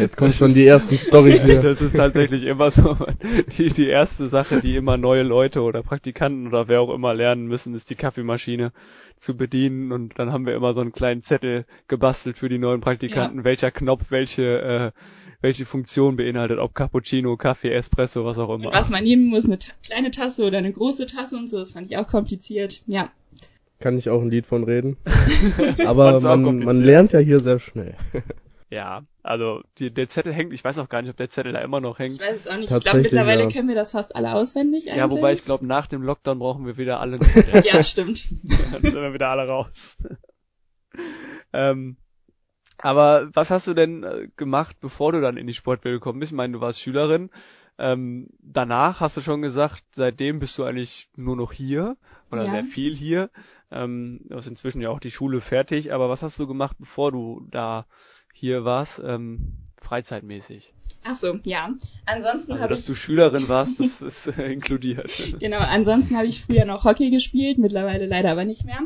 Jetzt 0.00 0.16
kommen 0.16 0.32
schon 0.32 0.52
die 0.52 0.66
ersten 0.66 0.96
Storys 0.96 1.42
hier. 1.42 1.62
Das 1.68 1.80
ist 1.80 1.96
tatsächlich 1.96 2.42
immer 2.42 2.70
so, 2.70 2.96
die, 3.56 3.68
die 3.68 3.88
erste 3.88 4.28
Sache, 4.28 4.60
die 4.60 4.74
immer 4.74 4.96
neue 4.96 5.22
Leute 5.22 5.62
oder 5.62 5.82
Praktikanten 5.82 6.48
oder 6.48 6.66
wer 6.66 6.80
auch 6.80 6.92
immer 6.92 7.14
lernen 7.14 7.46
müssen, 7.46 7.74
ist 7.74 7.90
die 7.90 7.94
Kaffeemaschine 7.94 8.72
zu 9.18 9.36
bedienen 9.36 9.92
und 9.92 10.18
dann 10.18 10.32
haben 10.32 10.46
wir 10.46 10.54
immer 10.54 10.74
so 10.74 10.80
einen 10.80 10.92
kleinen 10.92 11.22
Zettel 11.22 11.64
gebastelt 11.86 12.38
für 12.38 12.48
die 12.48 12.58
neuen 12.58 12.80
Praktikanten, 12.80 13.38
ja. 13.38 13.44
welcher 13.44 13.70
Knopf 13.70 14.06
welche 14.10 14.92
äh, 14.94 15.00
welche 15.40 15.66
Funktion 15.66 16.16
beinhaltet, 16.16 16.58
ob 16.58 16.74
Cappuccino, 16.74 17.36
Kaffee, 17.36 17.72
Espresso, 17.72 18.24
was 18.24 18.38
auch 18.38 18.52
immer. 18.52 18.66
Und 18.66 18.74
was 18.74 18.90
man 18.90 19.04
nehmen 19.04 19.26
muss, 19.26 19.44
eine 19.44 19.58
kleine 19.84 20.10
Tasse 20.10 20.44
oder 20.44 20.58
eine 20.58 20.72
große 20.72 21.06
Tasse 21.06 21.36
und 21.36 21.48
so, 21.48 21.58
das 21.58 21.72
fand 21.72 21.90
ich 21.90 21.96
auch 21.96 22.08
kompliziert. 22.08 22.80
Ja. 22.86 23.10
Kann 23.80 23.96
ich 23.96 24.10
auch 24.10 24.20
ein 24.20 24.30
Lied 24.30 24.46
von 24.46 24.64
reden. 24.64 24.96
Aber 25.86 26.20
man, 26.20 26.58
man 26.64 26.80
lernt 26.80 27.12
ja 27.12 27.20
hier 27.20 27.40
sehr 27.40 27.58
schnell. 27.58 27.94
Ja, 28.70 29.04
also 29.22 29.62
die, 29.78 29.90
der 29.90 30.08
Zettel 30.08 30.32
hängt, 30.32 30.52
ich 30.52 30.62
weiß 30.62 30.78
auch 30.78 30.90
gar 30.90 31.00
nicht, 31.00 31.10
ob 31.10 31.16
der 31.16 31.30
Zettel 31.30 31.52
da 31.52 31.60
immer 31.60 31.80
noch 31.80 31.98
hängt. 31.98 32.14
Ich 32.14 32.20
weiß 32.20 32.36
es 32.36 32.46
auch 32.48 32.58
nicht. 32.58 32.70
Ich 32.70 32.80
glaube, 32.80 33.00
mittlerweile 33.00 33.44
ja. 33.44 33.48
kennen 33.48 33.66
wir 33.66 33.74
das 33.74 33.92
fast 33.92 34.14
alle 34.14 34.34
auswendig 34.34 34.88
eigentlich. 34.88 34.98
Ja, 34.98 35.10
wobei 35.10 35.32
ich 35.32 35.44
glaube, 35.44 35.64
nach 35.64 35.86
dem 35.86 36.02
Lockdown 36.02 36.38
brauchen 36.38 36.66
wir 36.66 36.76
wieder 36.76 37.00
alle 37.00 37.16
einen 37.18 37.30
Zettel. 37.30 37.62
ja, 37.64 37.82
stimmt. 37.82 38.30
Dann 38.72 38.82
sind 38.82 38.94
wir 38.94 39.14
wieder 39.14 39.30
alle 39.30 39.48
raus. 39.48 39.96
ähm, 41.54 41.96
aber 42.76 43.30
was 43.32 43.50
hast 43.50 43.66
du 43.66 43.72
denn 43.72 44.04
äh, 44.04 44.28
gemacht, 44.36 44.76
bevor 44.80 45.12
du 45.12 45.22
dann 45.22 45.38
in 45.38 45.46
die 45.46 45.54
Sportwelt 45.54 45.96
gekommen 45.96 46.20
bist? 46.20 46.32
Ich 46.32 46.36
meine, 46.36 46.52
du 46.52 46.60
warst 46.60 46.80
Schülerin. 46.80 47.30
Ähm, 47.78 48.28
danach 48.40 49.00
hast 49.00 49.16
du 49.16 49.20
schon 49.20 49.42
gesagt, 49.42 49.84
seitdem 49.92 50.40
bist 50.40 50.58
du 50.58 50.64
eigentlich 50.64 51.08
nur 51.16 51.36
noch 51.36 51.52
hier 51.52 51.96
oder 52.32 52.44
ja. 52.44 52.50
sehr 52.50 52.64
viel 52.64 52.94
hier. 52.94 53.30
Ähm, 53.70 54.20
du 54.24 54.36
hast 54.36 54.46
inzwischen 54.46 54.80
ja 54.80 54.90
auch 54.90 55.00
die 55.00 55.10
Schule 55.10 55.40
fertig. 55.40 55.92
Aber 55.92 56.08
was 56.08 56.22
hast 56.22 56.38
du 56.38 56.46
gemacht, 56.46 56.76
bevor 56.78 57.12
du 57.12 57.46
da 57.50 57.86
hier 58.32 58.64
warst, 58.64 59.00
ähm, 59.04 59.54
freizeitmäßig? 59.80 60.72
Ach 61.04 61.14
so, 61.14 61.38
ja. 61.44 61.68
Ansonsten 62.06 62.52
also, 62.52 62.64
habe 62.64 62.74
ich. 62.74 62.80
Dass 62.80 62.86
du 62.86 62.94
Schülerin 62.94 63.48
warst, 63.48 63.78
das 63.78 64.02
ist 64.26 64.26
äh, 64.38 64.52
inkludiert. 64.52 65.10
Genau. 65.38 65.58
Ansonsten 65.58 66.16
habe 66.16 66.26
ich 66.26 66.42
früher 66.42 66.64
noch 66.64 66.84
Hockey 66.84 67.10
gespielt, 67.10 67.58
mittlerweile 67.58 68.06
leider 68.06 68.32
aber 68.32 68.44
nicht 68.44 68.64
mehr. 68.64 68.80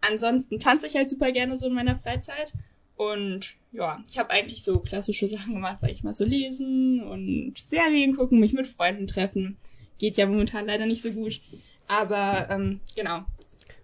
Ansonsten 0.00 0.58
tanze 0.58 0.86
ich 0.86 0.96
halt 0.96 1.08
super 1.08 1.32
gerne 1.32 1.58
so 1.58 1.66
in 1.66 1.74
meiner 1.74 1.96
Freizeit 1.96 2.52
und 2.96 3.56
ja, 3.72 4.02
ich 4.08 4.18
habe 4.18 4.30
eigentlich 4.30 4.62
so 4.62 4.78
klassische 4.78 5.26
Sachen 5.26 5.54
gemacht, 5.54 5.78
sag 5.80 5.90
ich 5.90 6.04
mal, 6.04 6.14
so 6.14 6.24
lesen 6.24 7.02
und 7.02 7.54
Serien 7.58 8.16
gucken, 8.16 8.40
mich 8.40 8.52
mit 8.52 8.66
Freunden 8.66 9.06
treffen. 9.06 9.56
Geht 9.98 10.16
ja 10.16 10.26
momentan 10.26 10.66
leider 10.66 10.86
nicht 10.86 11.02
so 11.02 11.10
gut. 11.10 11.40
Aber 11.88 12.48
ähm, 12.50 12.80
genau. 12.96 13.20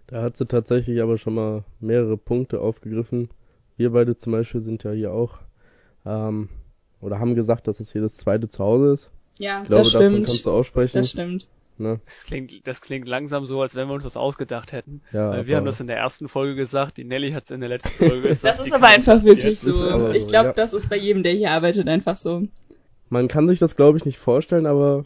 Da 0.07 0.23
hat 0.23 0.37
sie 0.37 0.45
tatsächlich 0.45 1.01
aber 1.01 1.17
schon 1.17 1.35
mal 1.35 1.63
mehrere 1.79 2.17
Punkte 2.17 2.61
aufgegriffen. 2.61 3.29
Wir 3.77 3.91
beide 3.91 4.15
zum 4.15 4.33
Beispiel 4.33 4.61
sind 4.61 4.83
ja 4.83 4.91
hier 4.91 5.13
auch 5.13 5.39
ähm, 6.05 6.49
oder 7.01 7.19
haben 7.19 7.35
gesagt, 7.35 7.67
dass 7.67 7.79
es 7.79 7.91
hier 7.91 8.01
das 8.01 8.17
zweite 8.17 8.47
Zuhause 8.47 8.93
ist. 8.93 9.11
Ja, 9.39 9.61
ich 9.61 9.67
glaube, 9.67 9.83
das 9.83 9.89
stimmt. 9.89 10.03
Davon 10.03 10.25
kannst 10.25 10.45
du 10.45 10.51
aussprechen. 10.51 10.97
Das 10.97 11.09
stimmt. 11.09 11.47
Ne? 11.81 11.99
Das, 12.05 12.25
klingt, 12.25 12.67
das 12.67 12.81
klingt 12.81 13.07
langsam 13.07 13.45
so, 13.45 13.61
als 13.61 13.75
wenn 13.75 13.87
wir 13.87 13.93
uns 13.93 14.03
das 14.03 14.17
ausgedacht 14.17 14.71
hätten. 14.71 15.01
Ja, 15.11 15.31
Weil 15.31 15.47
wir 15.47 15.57
haben 15.57 15.65
das 15.65 15.79
in 15.79 15.87
der 15.87 15.97
ersten 15.97 16.27
Folge 16.27 16.55
gesagt, 16.55 16.97
die 16.97 17.03
Nelly 17.03 17.31
hat 17.31 17.45
es 17.45 17.51
in 17.51 17.59
der 17.59 17.69
letzten 17.69 17.89
Folge 17.89 18.21
gesagt. 18.29 18.59
das 18.59 18.65
ist 18.65 18.73
aber 18.73 18.87
einfach 18.87 19.23
wirklich 19.23 19.59
so. 19.59 20.09
Ich 20.11 20.27
glaube, 20.27 20.49
ja. 20.49 20.53
das 20.53 20.73
ist 20.73 20.89
bei 20.89 20.97
jedem, 20.97 21.23
der 21.23 21.33
hier 21.33 21.51
arbeitet, 21.51 21.87
einfach 21.87 22.15
so. 22.15 22.43
Man 23.09 23.27
kann 23.27 23.47
sich 23.47 23.59
das, 23.59 23.75
glaube 23.75 23.97
ich, 23.97 24.05
nicht 24.05 24.19
vorstellen, 24.19 24.65
aber 24.65 25.05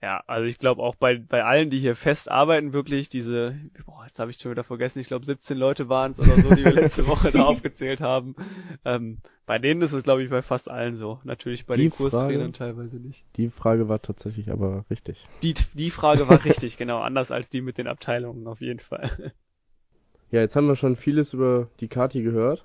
Ja, 0.00 0.22
also 0.28 0.46
ich 0.46 0.58
glaube 0.58 0.80
auch 0.82 0.94
bei, 0.94 1.16
bei 1.18 1.42
allen, 1.44 1.70
die 1.70 1.78
hier 1.80 1.96
fest 1.96 2.30
arbeiten, 2.30 2.72
wirklich 2.72 3.08
diese, 3.08 3.58
boah, 3.84 4.04
jetzt 4.06 4.20
habe 4.20 4.30
ich 4.30 4.38
schon 4.38 4.52
wieder 4.52 4.62
vergessen, 4.62 5.00
ich 5.00 5.08
glaube 5.08 5.26
17 5.26 5.58
Leute 5.58 5.88
waren 5.88 6.12
es 6.12 6.20
oder 6.20 6.40
so, 6.40 6.54
die 6.54 6.62
wir 6.62 6.72
letzte 6.82 7.04
Woche 7.08 7.32
da 7.32 7.42
aufgezählt 7.44 8.00
haben. 8.00 8.36
Ähm, 8.84 9.18
bei 9.44 9.58
denen 9.58 9.82
ist 9.82 9.92
es, 9.92 10.04
glaube 10.04 10.22
ich, 10.22 10.30
bei 10.30 10.40
fast 10.42 10.70
allen 10.70 10.94
so. 10.94 11.18
Natürlich 11.24 11.66
bei 11.66 11.74
Die 11.74 11.82
den 11.82 11.90
Kurstrainern 11.90 12.52
Frage- 12.52 12.58
teilweise 12.76 12.98
nicht. 12.98 13.24
Die 13.36 13.48
Frage 13.50 13.88
war 13.88 14.00
tatsächlich 14.00 14.52
aber 14.52 14.84
richtig. 14.88 15.26
Die, 15.42 15.54
die 15.74 15.90
Frage 15.90 16.28
war 16.28 16.44
richtig, 16.44 16.76
genau, 16.78 17.00
anders 17.00 17.32
als 17.32 17.50
die 17.50 17.60
mit 17.60 17.76
den 17.76 17.88
Abteilungen 17.88 18.46
auf 18.46 18.60
jeden 18.60 18.80
Fall. 18.80 19.32
Ja, 20.30 20.40
jetzt 20.42 20.54
haben 20.54 20.68
wir 20.68 20.76
schon 20.76 20.94
vieles 20.94 21.32
über 21.32 21.68
die 21.80 21.88
Kati 21.88 22.22
gehört. 22.22 22.64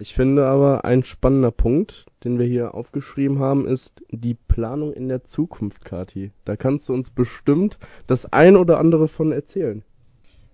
Ich 0.00 0.14
finde 0.14 0.46
aber 0.46 0.86
ein 0.86 1.04
spannender 1.04 1.50
Punkt, 1.50 2.06
den 2.24 2.38
wir 2.38 2.46
hier 2.46 2.74
aufgeschrieben 2.74 3.38
haben, 3.38 3.68
ist 3.68 4.02
die 4.10 4.32
Planung 4.32 4.94
in 4.94 5.08
der 5.08 5.24
Zukunft, 5.24 5.84
Kati. 5.84 6.32
Da 6.46 6.56
kannst 6.56 6.88
du 6.88 6.94
uns 6.94 7.10
bestimmt 7.10 7.78
das 8.06 8.32
ein 8.32 8.56
oder 8.56 8.78
andere 8.78 9.08
von 9.08 9.30
erzählen. 9.30 9.82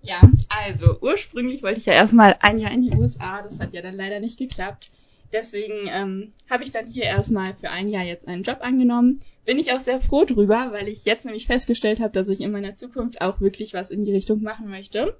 Ja, 0.03 0.19
also 0.49 0.97
ursprünglich 0.99 1.63
wollte 1.63 1.79
ich 1.79 1.85
ja 1.85 1.93
erstmal 1.93 2.35
ein 2.41 2.57
Jahr 2.57 2.71
in 2.71 2.81
die 2.81 2.97
USA, 2.97 3.41
das 3.41 3.61
hat 3.61 3.73
ja 3.73 3.81
dann 3.81 3.95
leider 3.95 4.19
nicht 4.19 4.37
geklappt. 4.37 4.91
Deswegen 5.31 5.87
ähm, 5.87 6.33
habe 6.49 6.63
ich 6.63 6.71
dann 6.71 6.89
hier 6.89 7.03
erstmal 7.03 7.55
für 7.55 7.69
ein 7.69 7.87
Jahr 7.87 8.03
jetzt 8.03 8.27
einen 8.27 8.43
Job 8.43 8.57
angenommen. 8.59 9.21
Bin 9.45 9.59
ich 9.59 9.71
auch 9.71 9.79
sehr 9.79 10.01
froh 10.01 10.25
drüber, 10.25 10.73
weil 10.73 10.89
ich 10.89 11.05
jetzt 11.05 11.23
nämlich 11.23 11.47
festgestellt 11.47 12.01
habe, 12.01 12.11
dass 12.11 12.27
ich 12.27 12.41
in 12.41 12.51
meiner 12.51 12.75
Zukunft 12.75 13.21
auch 13.21 13.39
wirklich 13.39 13.73
was 13.73 13.91
in 13.91 14.03
die 14.03 14.13
Richtung 14.13 14.41
machen 14.41 14.67
möchte. 14.67 15.17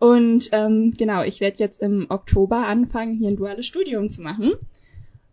Und 0.00 0.48
ähm, 0.52 0.94
genau, 0.96 1.22
ich 1.22 1.40
werde 1.40 1.58
jetzt 1.58 1.82
im 1.82 2.06
Oktober 2.08 2.66
anfangen, 2.66 3.18
hier 3.18 3.28
ein 3.28 3.36
duales 3.36 3.66
Studium 3.66 4.08
zu 4.08 4.22
machen. 4.22 4.54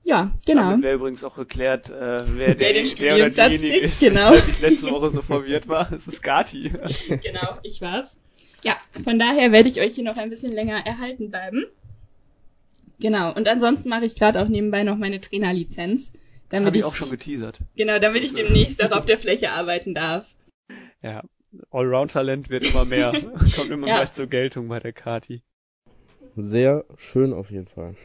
Ja, 0.03 0.33
genau. 0.45 0.71
Damit 0.71 0.83
wäre 0.83 0.95
übrigens 0.95 1.23
auch 1.23 1.37
geklärt, 1.37 1.89
äh, 1.89 2.23
wer, 2.37 2.53
der, 2.53 2.73
den 2.73 2.95
der 2.97 3.15
oder 3.15 3.29
diejenige 3.29 3.79
kriegt, 3.79 3.83
ist, 3.85 3.99
genau. 4.01 4.33
ich 4.33 4.59
letzte 4.59 4.91
Woche 4.91 5.09
so 5.11 5.21
verwirrt 5.21 5.69
war. 5.69 5.91
Es 5.93 6.07
ist 6.09 6.21
Gati. 6.21 6.69
genau, 7.07 7.57
ich 7.63 7.81
war's. 7.81 8.17
Ja, 8.61 8.75
von 9.05 9.17
daher 9.17 9.53
werde 9.53 9.69
ich 9.69 9.79
euch 9.79 9.95
hier 9.95 10.03
noch 10.03 10.17
ein 10.17 10.29
bisschen 10.29 10.51
länger 10.51 10.85
erhalten 10.85 11.29
bleiben. 11.29 11.65
Genau, 12.99 13.33
und 13.33 13.47
ansonsten 13.47 13.87
mache 13.87 14.03
ich 14.03 14.15
gerade 14.15 14.41
auch 14.41 14.49
nebenbei 14.49 14.83
noch 14.83 14.97
meine 14.97 15.21
Trainerlizenz, 15.21 16.11
Das 16.11 16.21
damit 16.49 16.67
habe 16.67 16.77
ich, 16.77 16.81
ich 16.81 16.85
auch 16.85 16.95
schon 16.95 17.09
geteasert. 17.09 17.59
genau, 17.77 17.99
damit 17.99 18.25
ich 18.25 18.33
demnächst 18.33 18.83
auch 18.83 18.91
auf 18.91 19.05
der 19.05 19.17
Fläche 19.17 19.51
arbeiten 19.51 19.93
darf. 19.93 20.35
Ja, 21.01 21.23
Allround-Talent 21.71 22.49
wird 22.49 22.63
immer 22.63 22.85
mehr, 22.85 23.11
kommt 23.55 23.71
immer 23.71 23.87
Ja. 23.87 23.97
mehr 23.97 24.11
zur 24.11 24.27
Geltung 24.27 24.67
bei 24.67 24.79
der 24.79 24.93
Kati. 24.93 25.43
Sehr 26.35 26.85
schön 26.97 27.33
auf 27.33 27.49
jeden 27.49 27.67
Fall. 27.67 27.95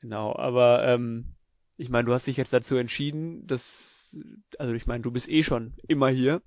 Genau, 0.00 0.34
aber 0.34 0.84
ähm, 0.86 1.26
ich 1.76 1.90
meine, 1.90 2.06
du 2.06 2.12
hast 2.14 2.26
dich 2.26 2.36
jetzt 2.36 2.52
dazu 2.52 2.76
entschieden, 2.76 3.46
dass, 3.46 4.18
also 4.58 4.72
ich 4.74 4.86
meine, 4.86 5.02
du 5.02 5.10
bist 5.10 5.28
eh 5.30 5.42
schon 5.42 5.74
immer 5.88 6.08
hier 6.08 6.42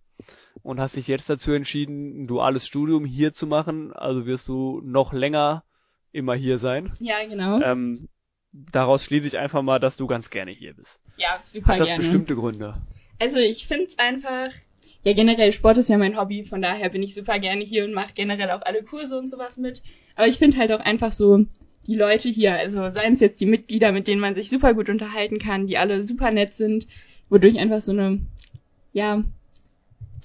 und 0.64 0.80
hast 0.80 0.96
dich 0.96 1.08
jetzt 1.08 1.30
dazu 1.30 1.52
entschieden, 1.52 2.24
ein 2.24 2.28
duales 2.28 2.66
Studium 2.66 3.06
hier 3.06 3.34
zu 3.34 3.48
machen, 3.48 3.94
also 3.94 4.26
wirst 4.26 4.48
du 4.48 4.82
noch 4.84 5.14
länger 5.14 5.64
immer 6.12 6.36
hier 6.36 6.58
sein. 6.58 6.90
Ja, 7.00 7.24
genau. 7.28 7.62
Ähm, 7.62 8.08
daraus 8.52 9.04
schließe 9.04 9.28
ich 9.28 9.38
einfach 9.38 9.62
mal, 9.62 9.80
dass 9.80 9.98
du 9.98 10.08
ganz 10.08 10.30
gerne 10.30 10.52
hier 10.52 10.74
bist. 10.74 11.00
ja, 11.18 11.40
super 11.44 11.74
Hat 11.74 11.80
das 11.82 11.88
gerne. 11.90 12.02
bestimmte 12.02 12.36
Gründe? 12.36 12.82
Also 13.20 13.38
ich 13.38 13.68
find's 13.68 13.98
einfach, 14.00 14.50
ja 15.06 15.14
generell 15.14 15.52
Sport 15.52 15.78
ist 15.78 15.90
ja 15.90 15.98
mein 15.98 16.20
Hobby, 16.20 16.44
von 16.44 16.62
daher 16.62 16.90
bin 16.90 17.04
ich 17.04 17.14
super 17.14 17.40
gerne 17.40 17.64
hier 17.64 17.86
und 17.86 17.94
mache 17.94 18.14
generell 18.14 18.52
auch 18.52 18.64
alle 18.64 18.84
Kurse 18.84 19.18
und 19.18 19.30
sowas 19.30 19.58
mit. 19.58 19.82
Aber 20.16 20.28
ich 20.28 20.38
finde 20.38 20.58
halt 20.58 20.72
auch 20.72 20.80
einfach 20.80 21.12
so 21.12 21.46
die 21.88 21.96
Leute 21.96 22.30
hier, 22.30 22.56
also 22.56 22.90
seien 22.90 23.14
es 23.14 23.20
jetzt 23.20 23.40
die 23.40 23.46
Mitglieder, 23.46 23.92
mit 23.92 24.08
denen 24.08 24.20
man 24.20 24.36
sich 24.36 24.50
super 24.50 24.74
gut 24.74 24.90
unterhalten 24.90 25.38
kann, 25.38 25.68
die 25.68 25.78
alle 25.78 26.04
super 26.04 26.32
nett 26.32 26.56
sind, 26.56 26.88
wodurch 27.30 27.60
einfach 27.60 27.82
so 27.82 27.92
eine, 27.92 28.20
ja, 28.94 29.24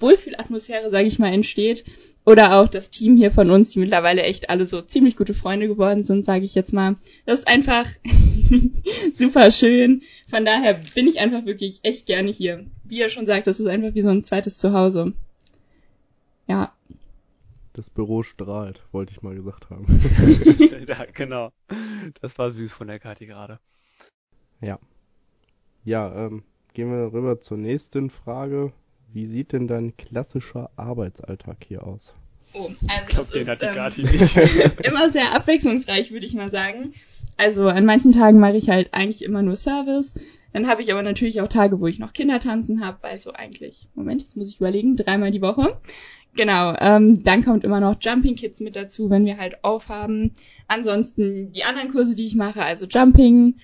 Wohlfühlatmosphäre, 0.01 0.89
sage 0.91 1.07
ich 1.07 1.19
mal, 1.19 1.33
entsteht. 1.33 1.83
Oder 2.25 2.59
auch 2.59 2.67
das 2.67 2.89
Team 2.91 3.17
hier 3.17 3.31
von 3.31 3.49
uns, 3.49 3.71
die 3.71 3.79
mittlerweile 3.79 4.21
echt 4.23 4.49
alle 4.49 4.67
so 4.67 4.81
ziemlich 4.81 5.17
gute 5.17 5.33
Freunde 5.33 5.67
geworden 5.67 6.03
sind, 6.03 6.23
sage 6.23 6.45
ich 6.45 6.53
jetzt 6.55 6.71
mal. 6.73 6.95
Das 7.25 7.39
ist 7.39 7.47
einfach 7.47 7.85
super 9.13 9.49
schön. 9.51 10.03
Von 10.29 10.45
daher 10.45 10.75
bin 10.93 11.07
ich 11.07 11.19
einfach 11.19 11.45
wirklich 11.45 11.79
echt 11.83 12.05
gerne 12.05 12.31
hier. 12.31 12.65
Wie 12.83 12.99
ihr 12.99 13.09
schon 13.09 13.25
sagt, 13.25 13.47
das 13.47 13.59
ist 13.59 13.67
einfach 13.67 13.95
wie 13.95 14.01
so 14.03 14.09
ein 14.09 14.23
zweites 14.23 14.57
Zuhause. 14.59 15.13
Ja, 16.47 16.73
Das 17.73 17.89
Büro 17.89 18.21
strahlt, 18.23 18.81
wollte 18.91 19.13
ich 19.13 19.21
mal 19.23 19.33
gesagt 19.35 19.69
haben. 19.69 19.85
ja, 20.87 21.05
genau. 21.13 21.51
Das 22.21 22.37
war 22.37 22.51
süß 22.51 22.71
von 22.71 22.87
der 22.87 22.99
Kati 22.99 23.25
gerade. 23.25 23.59
Ja, 25.83 26.13
ähm, 26.25 26.43
gehen 26.73 26.91
wir 26.91 27.13
rüber 27.13 27.39
zur 27.39 27.57
nächsten 27.57 28.09
Frage. 28.09 28.71
Wie 29.13 29.25
sieht 29.25 29.51
denn 29.51 29.67
dein 29.67 29.95
klassischer 29.97 30.69
Arbeitsalltag 30.77 31.57
hier 31.67 31.85
aus? 31.85 32.13
oh, 32.53 32.69
also 32.87 33.03
Ich 33.03 33.07
glaube, 33.07 33.07
das 33.15 33.29
den 33.29 33.41
ist 33.41 33.49
hat 33.49 33.97
die 33.97 34.01
ähm, 34.01 34.11
nicht. 34.11 34.37
immer 34.85 35.09
sehr 35.09 35.35
abwechslungsreich, 35.35 36.11
würde 36.11 36.25
ich 36.25 36.33
mal 36.33 36.51
sagen. 36.51 36.93
Also 37.37 37.67
an 37.67 37.85
manchen 37.85 38.11
Tagen 38.11 38.39
mache 38.39 38.57
ich 38.57 38.69
halt 38.69 38.93
eigentlich 38.93 39.23
immer 39.23 39.41
nur 39.41 39.55
Service. 39.55 40.13
Dann 40.53 40.67
habe 40.67 40.81
ich 40.81 40.91
aber 40.91 41.01
natürlich 41.01 41.41
auch 41.41 41.47
Tage, 41.47 41.79
wo 41.79 41.87
ich 41.87 41.99
noch 41.99 42.13
Kindertanzen 42.13 42.85
habe, 42.85 43.03
also 43.03 43.31
eigentlich, 43.31 43.87
Moment, 43.95 44.21
jetzt 44.21 44.35
muss 44.35 44.49
ich 44.49 44.57
überlegen, 44.57 44.95
dreimal 44.95 45.31
die 45.31 45.41
Woche. 45.41 45.77
Genau, 46.35 46.75
ähm, 46.79 47.23
dann 47.23 47.43
kommt 47.43 47.63
immer 47.63 47.79
noch 47.79 47.95
Jumping 47.99 48.35
Kids 48.35 48.59
mit 48.59 48.75
dazu, 48.75 49.09
wenn 49.09 49.25
wir 49.25 49.37
halt 49.37 49.63
aufhaben. 49.63 50.35
Ansonsten 50.67 51.51
die 51.51 51.63
anderen 51.63 51.89
Kurse, 51.89 52.15
die 52.15 52.25
ich 52.25 52.35
mache, 52.35 52.63
also 52.63 52.85
Jumping. 52.85 53.55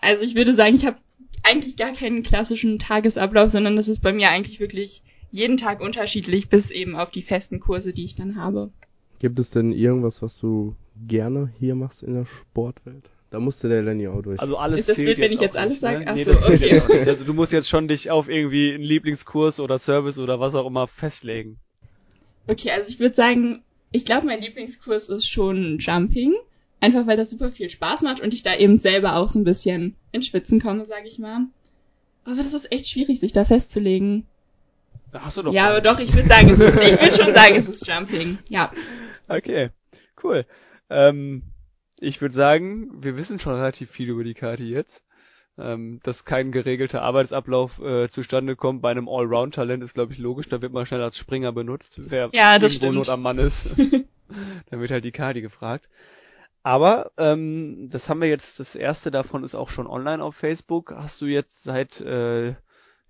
Also 0.00 0.24
ich 0.24 0.34
würde 0.34 0.54
sagen, 0.54 0.74
ich 0.74 0.86
habe 0.86 0.96
eigentlich 1.42 1.76
gar 1.76 1.92
keinen 1.92 2.22
klassischen 2.22 2.78
Tagesablauf, 2.78 3.50
sondern 3.50 3.76
das 3.76 3.88
ist 3.88 4.00
bei 4.00 4.12
mir 4.12 4.30
eigentlich 4.30 4.60
wirklich 4.60 5.02
jeden 5.30 5.56
Tag 5.56 5.80
unterschiedlich, 5.80 6.48
bis 6.48 6.70
eben 6.70 6.96
auf 6.96 7.10
die 7.10 7.22
festen 7.22 7.60
Kurse, 7.60 7.92
die 7.92 8.04
ich 8.04 8.14
dann 8.14 8.36
habe. 8.36 8.70
Gibt 9.18 9.38
es 9.38 9.50
denn 9.50 9.72
irgendwas, 9.72 10.22
was 10.22 10.38
du 10.38 10.76
gerne 11.06 11.52
hier 11.58 11.74
machst 11.74 12.02
in 12.02 12.14
der 12.14 12.26
Sportwelt? 12.26 13.10
Da 13.30 13.40
musste 13.40 13.68
der 13.68 13.82
Lenny 13.82 14.06
auch 14.06 14.22
durch. 14.22 14.38
Also 14.40 14.56
alles 14.56 14.80
Ist 14.80 14.88
das 14.88 14.96
zählt 14.96 15.16
blöd, 15.16 15.18
wenn 15.18 15.32
ich 15.32 15.40
jetzt 15.40 15.56
alles 15.56 15.72
nicht, 15.72 15.80
sag? 15.80 15.98
Ne? 15.98 16.06
Ach 16.08 16.14
nee, 16.48 16.78
okay. 16.78 17.08
Also 17.08 17.24
du 17.24 17.34
musst 17.34 17.52
jetzt 17.52 17.68
schon 17.68 17.88
dich 17.88 18.10
auf 18.10 18.28
irgendwie 18.28 18.72
einen 18.72 18.84
Lieblingskurs 18.84 19.58
oder 19.60 19.78
Service 19.78 20.18
oder 20.18 20.38
was 20.38 20.54
auch 20.54 20.66
immer 20.66 20.86
festlegen. 20.86 21.58
Okay, 22.46 22.70
also 22.70 22.88
ich 22.90 23.00
würde 23.00 23.16
sagen, 23.16 23.62
ich 23.90 24.04
glaube, 24.04 24.26
mein 24.26 24.40
Lieblingskurs 24.40 25.08
ist 25.08 25.28
schon 25.28 25.78
Jumping. 25.78 26.34
Einfach 26.80 27.06
weil 27.06 27.16
das 27.16 27.30
super 27.30 27.50
viel 27.50 27.70
Spaß 27.70 28.02
macht 28.02 28.20
und 28.20 28.34
ich 28.34 28.42
da 28.42 28.54
eben 28.54 28.78
selber 28.78 29.16
auch 29.16 29.28
so 29.28 29.38
ein 29.38 29.44
bisschen 29.44 29.96
ins 30.12 30.26
Schwitzen 30.26 30.60
komme, 30.60 30.84
sage 30.84 31.08
ich 31.08 31.18
mal. 31.18 31.46
Aber 32.24 32.36
das 32.36 32.52
ist 32.52 32.72
echt 32.72 32.88
schwierig, 32.88 33.20
sich 33.20 33.32
da 33.32 33.44
festzulegen. 33.44 34.26
Da 35.12 35.24
hast 35.24 35.36
du 35.36 35.42
doch. 35.42 35.52
ja, 35.52 35.70
aber 35.70 35.80
doch, 35.80 35.98
ich 36.00 36.12
würde 36.12 36.28
sagen, 36.28 36.50
es 36.50 36.60
ist, 36.60 36.74
ich 36.80 37.00
würde 37.00 37.24
schon 37.24 37.32
sagen, 37.32 37.54
es 37.54 37.68
ist 37.68 37.86
Jumping. 37.86 38.38
Ja. 38.48 38.72
Okay, 39.28 39.70
cool. 40.22 40.44
Ähm, 40.90 41.42
ich 41.98 42.20
würde 42.20 42.34
sagen, 42.34 43.02
wir 43.02 43.16
wissen 43.16 43.38
schon 43.38 43.54
relativ 43.54 43.90
viel 43.90 44.10
über 44.10 44.24
die 44.24 44.34
Karte 44.34 44.64
jetzt. 44.64 45.02
Ähm, 45.58 46.00
dass 46.02 46.26
kein 46.26 46.52
geregelter 46.52 47.00
Arbeitsablauf 47.00 47.78
äh, 47.78 48.10
zustande 48.10 48.56
kommt 48.56 48.82
bei 48.82 48.90
einem 48.90 49.08
Allround-Talent 49.08 49.82
ist, 49.82 49.94
glaube 49.94 50.12
ich, 50.12 50.18
logisch. 50.18 50.50
Da 50.50 50.60
wird 50.60 50.74
man 50.74 50.84
schnell 50.84 51.02
als 51.02 51.16
Springer 51.16 51.50
benutzt, 51.52 52.10
wer 52.10 52.28
Ja, 52.34 52.58
das 52.58 52.74
irgendwo 52.74 52.88
stimmt. 52.88 52.94
Not 52.96 53.08
am 53.08 53.22
Mann 53.22 53.38
ist. 53.38 53.74
Dann 54.70 54.80
wird 54.80 54.90
halt 54.90 55.06
die 55.06 55.12
Kati 55.12 55.40
gefragt. 55.40 55.88
Aber 56.66 57.12
ähm, 57.16 57.90
das 57.92 58.08
haben 58.08 58.20
wir 58.20 58.28
jetzt, 58.28 58.58
das 58.58 58.74
erste 58.74 59.12
davon 59.12 59.44
ist 59.44 59.54
auch 59.54 59.70
schon 59.70 59.86
online 59.86 60.20
auf 60.20 60.34
Facebook. 60.34 60.92
Hast 60.96 61.20
du 61.20 61.26
jetzt 61.26 61.62
seit 61.62 62.00
äh, 62.00 62.56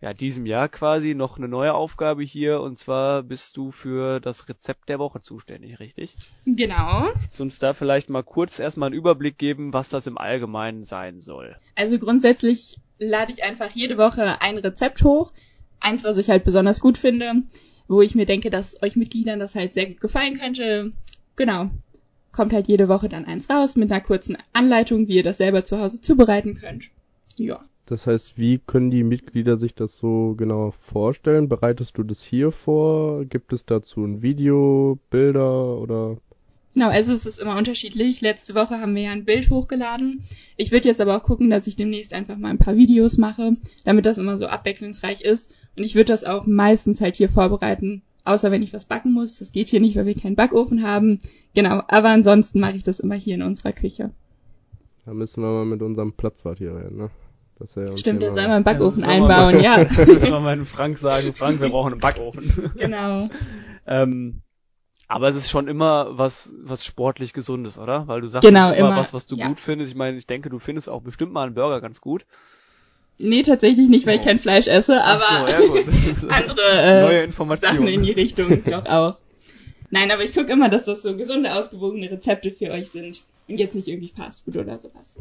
ja, 0.03 0.13
diesem 0.13 0.45
Jahr 0.45 0.69
quasi 0.69 1.15
noch 1.15 1.39
eine 1.39 1.49
neue 1.49 1.73
Aufgabe 1.73 2.23
hier 2.23 2.61
und 2.61 2.79
zwar 2.79 3.23
bist 3.23 3.57
du 3.57 3.71
für 3.71 4.21
das 4.21 4.51
Rezept 4.51 4.91
der 4.91 4.99
Woche 4.99 5.23
zuständig, 5.23 5.81
richtig? 5.81 6.19
Genau. 6.45 7.09
Kannst 7.11 7.39
du 7.39 7.45
uns 7.45 7.59
da 7.59 7.73
vielleicht 7.73 8.11
mal 8.11 8.23
kurz 8.23 8.59
erstmal 8.59 8.89
einen 8.89 8.99
Überblick 8.99 9.39
geben, 9.39 9.73
was 9.73 9.89
das 9.89 10.07
im 10.07 10.19
Allgemeinen 10.19 10.85
sein 10.85 11.23
soll? 11.23 11.57
Also 11.77 11.99
grundsätzlich 11.99 12.77
lade 12.99 13.33
ich 13.33 13.43
einfach 13.43 13.71
jede 13.71 13.97
Woche 13.97 14.43
ein 14.43 14.59
Rezept 14.59 15.03
hoch. 15.03 15.33
Eins, 15.81 16.05
was 16.05 16.19
ich 16.19 16.29
halt 16.29 16.45
besonders 16.45 16.81
gut 16.81 16.99
finde, 16.99 17.33
wo 17.89 18.03
ich 18.03 18.15
mir 18.15 18.27
denke, 18.27 18.51
dass 18.51 18.83
euch 18.83 18.97
Mitgliedern 18.97 19.39
das 19.39 19.55
halt 19.55 19.73
sehr 19.73 19.87
gut 19.87 20.03
gefallen 20.03 20.39
könnte. 20.39 20.93
Genau. 21.37 21.71
Kommt 22.37 22.53
halt 22.53 22.69
jede 22.69 22.91
Woche 22.91 23.09
dann 23.09 23.25
eins 23.25 23.49
raus 23.49 23.77
mit 23.77 23.91
einer 23.91 24.03
kurzen 24.03 24.37
Anleitung, 24.53 25.09
wie 25.09 25.17
ihr 25.17 25.23
das 25.23 25.39
selber 25.39 25.65
zu 25.65 25.81
Hause 25.81 26.03
zubereiten 26.03 26.55
könnt. 26.55 26.91
Ja. 27.39 27.61
Das 27.87 28.07
heißt, 28.07 28.37
wie 28.37 28.59
können 28.59 28.91
die 28.91 29.05
Mitglieder 29.05 29.57
sich 29.57 29.75
das 29.75 29.97
so 29.97 30.35
genau 30.37 30.75
vorstellen? 30.83 31.49
Bereitest 31.49 31.97
du 31.97 32.03
das 32.03 32.21
hier 32.23 32.53
vor? 32.53 33.25
Gibt 33.25 33.55
es 33.55 33.65
dazu 33.65 34.05
ein 34.05 34.21
Video, 34.21 34.99
Bilder 35.09 35.79
oder? 35.79 36.19
Genau, 36.75 36.91
also 36.91 37.15
es 37.15 37.25
ist 37.25 37.39
immer 37.39 37.57
unterschiedlich. 37.57 38.21
Letzte 38.21 38.55
Woche 38.55 38.81
haben 38.83 38.95
wir 38.95 39.05
ja 39.05 39.13
ein 39.13 39.25
Bild 39.25 39.49
hochgeladen. 39.49 40.23
Ich 40.59 40.73
würde 40.73 40.89
jetzt 40.89 41.01
aber 41.01 41.17
auch 41.17 41.23
gucken, 41.23 41.49
dass 41.49 41.67
ich 41.67 41.77
demnächst 41.77 42.13
einfach 42.13 42.37
mal 42.37 42.51
ein 42.51 42.59
paar 42.59 42.77
Videos 42.77 43.17
mache, 43.17 43.55
damit 43.85 44.05
das 44.05 44.19
immer 44.19 44.37
so 44.37 44.47
abwechslungsreich 44.47 45.23
ist. 45.23 45.55
Und 45.75 45.85
ich 45.85 45.95
würde 45.95 46.13
das 46.13 46.25
auch 46.25 46.45
meistens 46.45 47.01
halt 47.01 47.17
hier 47.17 47.31
vorbereiten, 47.31 48.03
außer 48.27 48.51
wenn 48.51 48.63
ich 48.63 48.73
was 48.73 48.85
backen 48.85 49.13
muss. 49.13 49.39
Das 49.39 49.53
geht 49.53 49.69
hier 49.69 49.81
nicht, 49.81 49.97
weil 49.97 50.07
wir 50.07 50.15
keinen 50.15 50.37
Backofen 50.37 50.87
haben. 50.87 51.21
Genau, 51.55 51.83
aber 51.89 52.11
ansonsten 52.11 52.61
mache 52.61 52.77
ich 52.77 52.83
das 52.83 53.01
immer 53.01 53.15
hier 53.15 53.35
in 53.35 53.43
unserer 53.43 53.73
Küche. 53.73 54.11
Da 55.05 55.15
müssen 55.15 55.43
wir 55.43 55.51
mal 55.51 55.65
mit 55.65 55.83
unserem 55.83 56.13
Platzwart 56.13 56.59
hier 56.59 56.75
reden, 56.75 56.97
ne? 56.97 57.11
dass 57.59 57.77
er 57.77 57.97
Stimmt, 57.97 58.23
der 58.23 58.33
soll 58.33 58.49
mal 58.49 58.57
einen 58.57 58.65
Backofen 58.65 59.03
ja, 59.03 59.09
einbauen, 59.09 59.61
ja. 59.61 59.85
Das 59.85 60.23
soll 60.27 60.41
mal 60.41 60.65
Frank 60.65 60.99
sagen, 60.99 61.33
Frank, 61.33 61.61
wir 61.61 61.71
brauchen 61.71 61.93
einen 61.93 62.01
Backofen. 62.01 62.73
Genau. 62.77 63.29
ähm, 63.87 64.43
aber 65.09 65.29
es 65.29 65.37
ist 65.37 65.51
schon 65.51 65.69
immer 65.69 66.19
was, 66.19 66.53
was 66.63 66.85
sportlich 66.85 67.33
Gesundes, 67.33 67.79
oder? 67.79 68.09
Weil 68.09 68.21
du 68.21 68.27
sagst 68.27 68.47
genau, 68.47 68.69
immer, 68.69 68.89
immer 68.89 68.97
was, 68.97 69.15
was 69.15 69.27
du 69.27 69.37
ja. 69.37 69.47
gut 69.47 69.61
findest. 69.61 69.93
Ich 69.93 69.97
meine, 69.97 70.19
ich 70.19 70.27
denke, 70.27 70.51
du 70.51 70.59
findest 70.59 70.89
auch 70.89 71.03
bestimmt 71.03 71.33
mal 71.33 71.47
einen 71.47 71.55
Burger 71.55 71.81
ganz 71.81 72.01
gut. 72.01 72.27
Nee, 73.19 73.43
tatsächlich 73.43 73.89
nicht, 73.89 74.07
weil 74.07 74.17
ich 74.17 74.25
kein 74.25 74.39
Fleisch 74.39 74.67
esse, 74.67 75.03
aber 75.03 75.49
so, 75.49 75.77
ja, 75.77 75.85
andere 76.29 77.27
äh. 77.27 77.57
Sachen 77.57 77.87
in 77.87 78.03
die 78.03 78.13
Richtung 78.13 78.63
doch 78.65 78.85
auch. 78.87 79.19
Nein, 79.91 80.11
aber 80.11 80.23
ich 80.23 80.35
gucke 80.35 80.53
immer, 80.53 80.69
dass 80.69 80.85
das 80.85 81.03
so 81.03 81.17
gesunde, 81.17 81.55
ausgewogene 81.55 82.11
Rezepte 82.11 82.51
für 82.51 82.71
euch 82.71 82.91
sind 82.91 83.23
und 83.49 83.59
jetzt 83.59 83.75
nicht 83.75 83.89
irgendwie 83.89 84.09
Fastfood 84.09 84.57
oder 84.57 84.79
sowas. 84.79 85.21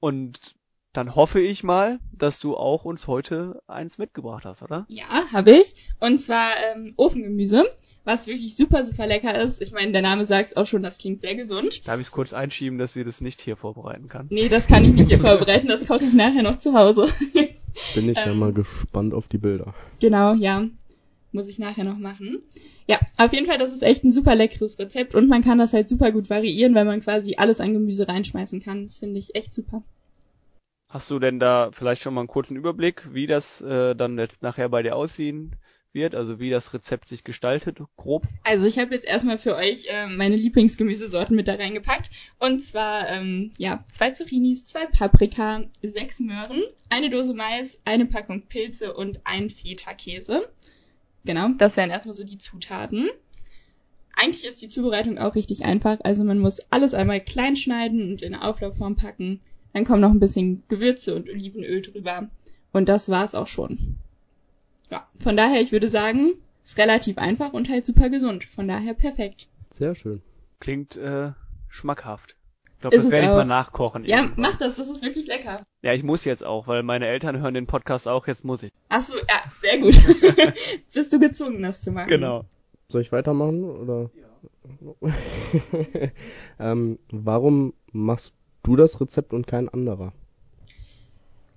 Und 0.00 0.54
dann 0.92 1.14
hoffe 1.14 1.40
ich 1.40 1.64
mal, 1.64 1.98
dass 2.12 2.38
du 2.38 2.56
auch 2.56 2.84
uns 2.84 3.06
heute 3.06 3.62
eins 3.66 3.98
mitgebracht 3.98 4.44
hast, 4.44 4.62
oder? 4.62 4.86
Ja, 4.88 5.26
habe 5.32 5.52
ich. 5.52 5.74
Und 6.00 6.18
zwar 6.18 6.50
ähm, 6.72 6.94
Ofengemüse, 6.96 7.68
was 8.08 8.26
wirklich 8.26 8.56
super, 8.56 8.82
super 8.84 9.06
lecker 9.06 9.38
ist. 9.38 9.60
Ich 9.60 9.70
meine, 9.70 9.92
der 9.92 10.00
Name 10.00 10.24
sagt 10.24 10.46
es 10.48 10.56
auch 10.56 10.66
schon, 10.66 10.82
das 10.82 10.96
klingt 10.96 11.20
sehr 11.20 11.34
gesund. 11.34 11.86
Darf 11.86 12.00
ich 12.00 12.06
es 12.06 12.10
kurz 12.10 12.32
einschieben, 12.32 12.78
dass 12.78 12.94
sie 12.94 13.04
das 13.04 13.20
nicht 13.20 13.42
hier 13.42 13.54
vorbereiten 13.54 14.08
kann? 14.08 14.28
Nee, 14.30 14.48
das 14.48 14.66
kann 14.66 14.82
ich 14.82 14.94
nicht 14.94 15.08
hier 15.08 15.18
vorbereiten, 15.20 15.68
das 15.68 15.86
koche 15.86 16.04
ich 16.04 16.14
nachher 16.14 16.42
noch 16.42 16.58
zu 16.58 16.72
Hause. 16.72 17.08
Bin 17.94 18.08
ich 18.08 18.16
ähm, 18.16 18.24
ja 18.26 18.34
mal 18.34 18.54
gespannt 18.54 19.12
auf 19.12 19.28
die 19.28 19.36
Bilder. 19.36 19.74
Genau, 20.00 20.32
ja. 20.32 20.64
Muss 21.32 21.48
ich 21.48 21.58
nachher 21.58 21.84
noch 21.84 21.98
machen. 21.98 22.38
Ja, 22.86 22.98
auf 23.18 23.34
jeden 23.34 23.44
Fall, 23.44 23.58
das 23.58 23.74
ist 23.74 23.82
echt 23.82 24.02
ein 24.04 24.12
super 24.12 24.34
leckeres 24.34 24.78
Rezept 24.78 25.14
und 25.14 25.28
man 25.28 25.42
kann 25.42 25.58
das 25.58 25.74
halt 25.74 25.86
super 25.86 26.10
gut 26.10 26.30
variieren, 26.30 26.74
weil 26.74 26.86
man 26.86 27.02
quasi 27.02 27.34
alles 27.36 27.60
an 27.60 27.74
Gemüse 27.74 28.08
reinschmeißen 28.08 28.62
kann. 28.62 28.84
Das 28.84 29.00
finde 29.00 29.18
ich 29.18 29.34
echt 29.34 29.52
super. 29.52 29.82
Hast 30.88 31.10
du 31.10 31.18
denn 31.18 31.38
da 31.38 31.68
vielleicht 31.72 32.00
schon 32.00 32.14
mal 32.14 32.22
einen 32.22 32.28
kurzen 32.28 32.56
Überblick, 32.56 33.12
wie 33.12 33.26
das 33.26 33.60
äh, 33.60 33.94
dann 33.94 34.16
jetzt 34.16 34.42
nachher 34.42 34.70
bei 34.70 34.82
dir 34.82 34.96
aussehen 34.96 35.54
wird, 35.98 36.14
also 36.14 36.38
wie 36.38 36.48
das 36.48 36.72
Rezept 36.72 37.08
sich 37.08 37.24
gestaltet, 37.24 37.78
grob? 37.96 38.26
Also 38.44 38.66
ich 38.66 38.78
habe 38.78 38.94
jetzt 38.94 39.04
erstmal 39.04 39.36
für 39.36 39.56
euch 39.56 39.86
äh, 39.88 40.06
meine 40.06 40.36
Lieblingsgemüsesorten 40.36 41.36
mit 41.36 41.48
da 41.48 41.54
reingepackt. 41.54 42.10
Und 42.38 42.62
zwar 42.62 43.08
ähm, 43.08 43.50
ja 43.58 43.82
zwei 43.92 44.12
Zucchinis, 44.12 44.64
zwei 44.64 44.86
Paprika, 44.86 45.64
sechs 45.82 46.20
Möhren, 46.20 46.62
eine 46.88 47.10
Dose 47.10 47.34
Mais, 47.34 47.78
eine 47.84 48.06
Packung 48.06 48.42
Pilze 48.42 48.94
und 48.94 49.20
ein 49.24 49.50
Feta-Käse. 49.50 50.48
Genau, 51.24 51.48
das 51.58 51.76
wären 51.76 51.90
erstmal 51.90 52.14
so 52.14 52.24
die 52.24 52.38
Zutaten. 52.38 53.10
Eigentlich 54.16 54.46
ist 54.46 54.62
die 54.62 54.68
Zubereitung 54.68 55.18
auch 55.18 55.34
richtig 55.34 55.64
einfach. 55.64 55.98
Also 56.04 56.24
man 56.24 56.38
muss 56.38 56.60
alles 56.70 56.94
einmal 56.94 57.20
klein 57.20 57.56
schneiden 57.56 58.12
und 58.12 58.22
in 58.22 58.34
Auflaufform 58.34 58.96
packen. 58.96 59.40
Dann 59.72 59.84
kommen 59.84 60.00
noch 60.00 60.10
ein 60.10 60.20
bisschen 60.20 60.62
Gewürze 60.68 61.14
und 61.14 61.28
Olivenöl 61.28 61.82
drüber. 61.82 62.30
Und 62.72 62.88
das 62.88 63.08
war's 63.08 63.34
auch 63.34 63.46
schon. 63.46 63.98
Ja, 64.90 65.06
von 65.22 65.36
daher, 65.36 65.60
ich 65.60 65.72
würde 65.72 65.88
sagen, 65.88 66.34
ist 66.64 66.78
relativ 66.78 67.18
einfach 67.18 67.52
und 67.52 67.68
halt 67.68 67.84
super 67.84 68.10
gesund. 68.10 68.44
Von 68.44 68.68
daher 68.68 68.94
perfekt. 68.94 69.48
Sehr 69.70 69.94
schön. 69.94 70.22
Klingt 70.60 70.96
äh, 70.96 71.32
schmackhaft. 71.68 72.36
Ich 72.74 72.80
glaube, 72.80 72.96
das 72.96 73.10
werde 73.10 73.26
ich 73.26 73.32
mal 73.32 73.44
nachkochen. 73.44 74.04
Ja, 74.04 74.18
irgendwann. 74.18 74.42
mach 74.42 74.56
das, 74.56 74.76
das 74.76 74.88
ist 74.88 75.02
wirklich 75.02 75.26
lecker. 75.26 75.66
Ja, 75.82 75.94
ich 75.94 76.04
muss 76.04 76.24
jetzt 76.24 76.44
auch, 76.44 76.68
weil 76.68 76.84
meine 76.84 77.08
Eltern 77.08 77.40
hören 77.40 77.54
den 77.54 77.66
Podcast 77.66 78.06
auch, 78.06 78.28
jetzt 78.28 78.44
muss 78.44 78.62
ich. 78.62 78.70
Ach 78.88 79.02
so, 79.02 79.14
ja, 79.16 79.50
sehr 79.60 79.78
gut. 79.78 79.98
Bist 80.94 81.12
du 81.12 81.18
gezwungen, 81.18 81.62
das 81.62 81.80
zu 81.80 81.90
machen. 81.90 82.08
Genau. 82.08 82.44
Soll 82.88 83.02
ich 83.02 83.10
weitermachen, 83.10 83.64
oder? 83.64 84.10
Ja. 84.14 85.10
ähm, 86.60 86.98
warum 87.10 87.74
machst 87.90 88.32
du 88.62 88.76
das 88.76 89.00
Rezept 89.00 89.32
und 89.32 89.48
kein 89.48 89.68
anderer? 89.68 90.12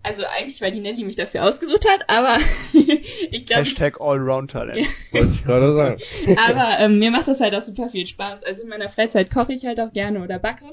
Also 0.04 0.24
eigentlich, 0.38 0.62
weil 0.62 0.72
die 0.72 0.80
Nelly 0.80 1.04
mich 1.04 1.16
dafür 1.16 1.44
ausgesucht 1.44 1.86
hat, 1.88 2.10
aber 2.10 2.38
ich 3.32 3.46
glaube. 3.46 3.62
Hashtag 3.62 4.02
Allround-Talent. 4.02 4.88
Wollte 5.12 5.32
ich 5.32 5.44
gerade 5.44 5.76
sagen. 5.76 6.02
aber 6.48 6.80
ähm, 6.80 6.98
mir 6.98 7.12
macht 7.12 7.28
das 7.28 7.40
halt 7.40 7.54
auch 7.54 7.62
super 7.62 7.90
viel 7.90 8.08
Spaß. 8.08 8.44
Also 8.44 8.64
in 8.64 8.70
meiner 8.70 8.90
Freizeit 8.90 9.32
koche 9.32 9.54
ich 9.54 9.66
halt 9.66 9.80
auch 9.80 9.94
gerne 9.94 10.24
oder 10.24 10.40
backe. 10.40 10.66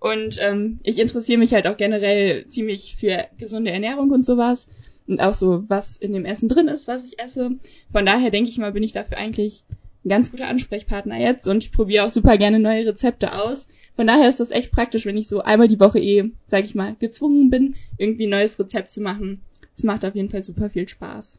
Und 0.00 0.38
ähm, 0.40 0.80
ich 0.82 0.98
interessiere 0.98 1.38
mich 1.38 1.52
halt 1.54 1.66
auch 1.66 1.76
generell 1.76 2.46
ziemlich 2.46 2.96
für 2.96 3.26
gesunde 3.38 3.70
Ernährung 3.70 4.10
und 4.10 4.24
sowas. 4.24 4.68
Und 5.06 5.20
auch 5.20 5.34
so, 5.34 5.68
was 5.68 5.96
in 5.98 6.12
dem 6.12 6.24
Essen 6.24 6.48
drin 6.48 6.68
ist, 6.68 6.88
was 6.88 7.04
ich 7.04 7.18
esse. 7.18 7.52
Von 7.90 8.06
daher 8.06 8.30
denke 8.30 8.48
ich 8.48 8.58
mal, 8.58 8.72
bin 8.72 8.82
ich 8.82 8.92
dafür 8.92 9.18
eigentlich 9.18 9.64
ein 10.04 10.08
ganz 10.08 10.30
guter 10.30 10.48
Ansprechpartner 10.48 11.18
jetzt. 11.18 11.46
Und 11.46 11.64
ich 11.64 11.72
probiere 11.72 12.06
auch 12.06 12.10
super 12.10 12.38
gerne 12.38 12.58
neue 12.58 12.86
Rezepte 12.86 13.34
aus. 13.34 13.66
Von 13.96 14.06
daher 14.06 14.28
ist 14.28 14.40
das 14.40 14.50
echt 14.50 14.72
praktisch, 14.72 15.06
wenn 15.06 15.16
ich 15.16 15.28
so 15.28 15.40
einmal 15.40 15.68
die 15.68 15.80
Woche 15.80 16.00
eh, 16.00 16.32
sag 16.46 16.64
ich 16.64 16.74
mal, 16.74 16.96
gezwungen 16.98 17.50
bin, 17.50 17.76
irgendwie 17.96 18.26
ein 18.26 18.30
neues 18.30 18.58
Rezept 18.58 18.92
zu 18.92 19.00
machen. 19.00 19.42
Es 19.74 19.84
macht 19.84 20.04
auf 20.04 20.14
jeden 20.14 20.30
Fall 20.30 20.42
super 20.42 20.70
viel 20.70 20.88
Spaß. 20.88 21.38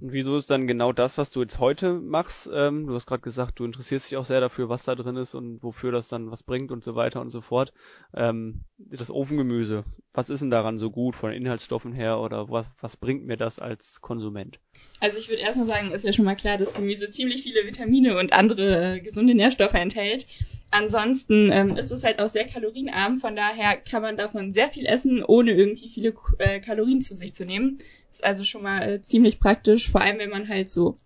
Und 0.00 0.12
wieso 0.12 0.36
ist 0.36 0.48
dann 0.48 0.66
genau 0.66 0.92
das, 0.92 1.18
was 1.18 1.30
du 1.30 1.42
jetzt 1.42 1.58
heute 1.58 1.94
machst? 1.94 2.48
Ähm, 2.52 2.86
du 2.86 2.94
hast 2.94 3.06
gerade 3.06 3.20
gesagt, 3.20 3.58
du 3.58 3.66
interessierst 3.66 4.10
dich 4.10 4.16
auch 4.16 4.24
sehr 4.24 4.40
dafür, 4.40 4.70
was 4.70 4.84
da 4.84 4.94
drin 4.94 5.16
ist 5.16 5.34
und 5.34 5.62
wofür 5.62 5.92
das 5.92 6.08
dann 6.08 6.30
was 6.30 6.42
bringt 6.42 6.72
und 6.72 6.82
so 6.82 6.94
weiter 6.94 7.20
und 7.20 7.28
so 7.28 7.42
fort. 7.42 7.74
Ähm, 8.14 8.62
das 8.78 9.10
Ofengemüse, 9.10 9.84
was 10.14 10.30
ist 10.30 10.40
denn 10.40 10.50
daran 10.50 10.78
so 10.78 10.90
gut 10.90 11.16
von 11.16 11.32
Inhaltsstoffen 11.32 11.92
her 11.92 12.18
oder 12.18 12.48
was, 12.48 12.70
was 12.80 12.96
bringt 12.96 13.26
mir 13.26 13.36
das 13.36 13.58
als 13.58 14.00
Konsument? 14.00 14.58
Also 15.00 15.18
ich 15.18 15.28
würde 15.28 15.42
erstmal 15.42 15.66
sagen, 15.66 15.90
ist 15.92 16.04
ja 16.04 16.14
schon 16.14 16.24
mal 16.24 16.36
klar, 16.36 16.56
dass 16.56 16.72
Gemüse 16.72 17.10
ziemlich 17.10 17.42
viele 17.42 17.66
Vitamine 17.66 18.18
und 18.18 18.32
andere 18.32 18.94
äh, 18.94 19.00
gesunde 19.00 19.34
Nährstoffe 19.34 19.74
enthält. 19.74 20.26
Ansonsten 20.72 21.50
ähm, 21.52 21.76
ist 21.76 21.90
es 21.90 22.04
halt 22.04 22.20
auch 22.20 22.28
sehr 22.28 22.46
kalorienarm, 22.46 23.16
von 23.16 23.34
daher 23.34 23.76
kann 23.76 24.02
man 24.02 24.16
davon 24.16 24.54
sehr 24.54 24.70
viel 24.70 24.86
essen, 24.86 25.24
ohne 25.24 25.52
irgendwie 25.52 25.88
viele 25.88 26.14
äh, 26.38 26.60
Kalorien 26.60 27.02
zu 27.02 27.16
sich 27.16 27.34
zu 27.34 27.44
nehmen. 27.44 27.78
Ist 28.12 28.22
also 28.22 28.44
schon 28.44 28.62
mal 28.62 28.82
äh, 28.82 29.02
ziemlich 29.02 29.40
praktisch, 29.40 29.90
vor 29.90 30.00
allem 30.00 30.18
wenn 30.18 30.30
man 30.30 30.48
halt 30.48 30.70
so 30.70 30.96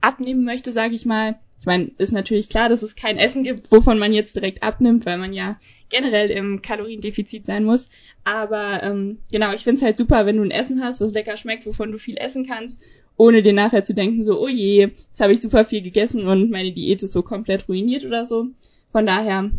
abnehmen 0.00 0.44
möchte, 0.44 0.72
sage 0.72 0.94
ich 0.94 1.04
mal. 1.04 1.38
Ich 1.60 1.66
meine, 1.66 1.90
ist 1.98 2.12
natürlich 2.12 2.48
klar, 2.48 2.68
dass 2.68 2.82
es 2.82 2.96
kein 2.96 3.18
Essen 3.18 3.44
gibt, 3.44 3.70
wovon 3.70 3.98
man 3.98 4.14
jetzt 4.14 4.34
direkt 4.34 4.62
abnimmt, 4.62 5.06
weil 5.06 5.18
man 5.18 5.32
ja 5.32 5.60
generell 5.90 6.30
im 6.30 6.62
Kaloriendefizit 6.62 7.46
sein 7.46 7.64
muss. 7.64 7.88
Aber 8.24 8.82
ähm, 8.82 9.18
genau, 9.30 9.52
ich 9.52 9.62
find's 9.62 9.82
halt 9.82 9.96
super, 9.96 10.26
wenn 10.26 10.38
du 10.38 10.42
ein 10.42 10.50
Essen 10.50 10.82
hast, 10.82 11.00
was 11.00 11.12
lecker 11.12 11.36
schmeckt, 11.36 11.66
wovon 11.66 11.92
du 11.92 11.98
viel 11.98 12.16
essen 12.16 12.46
kannst, 12.46 12.80
ohne 13.16 13.42
dir 13.42 13.52
nachher 13.52 13.84
zu 13.84 13.94
denken, 13.94 14.24
so, 14.24 14.40
oh 14.40 14.48
je, 14.48 14.80
jetzt 14.80 15.20
habe 15.20 15.34
ich 15.34 15.40
super 15.40 15.64
viel 15.64 15.82
gegessen 15.82 16.26
und 16.26 16.50
meine 16.50 16.72
Diät 16.72 17.02
ist 17.02 17.12
so 17.12 17.22
komplett 17.22 17.68
ruiniert 17.68 18.04
oder 18.04 18.24
so. 18.24 18.48
Von 18.92 19.06
daher, 19.06 19.50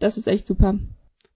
das 0.00 0.18
ist 0.18 0.26
echt 0.26 0.46
super. 0.46 0.74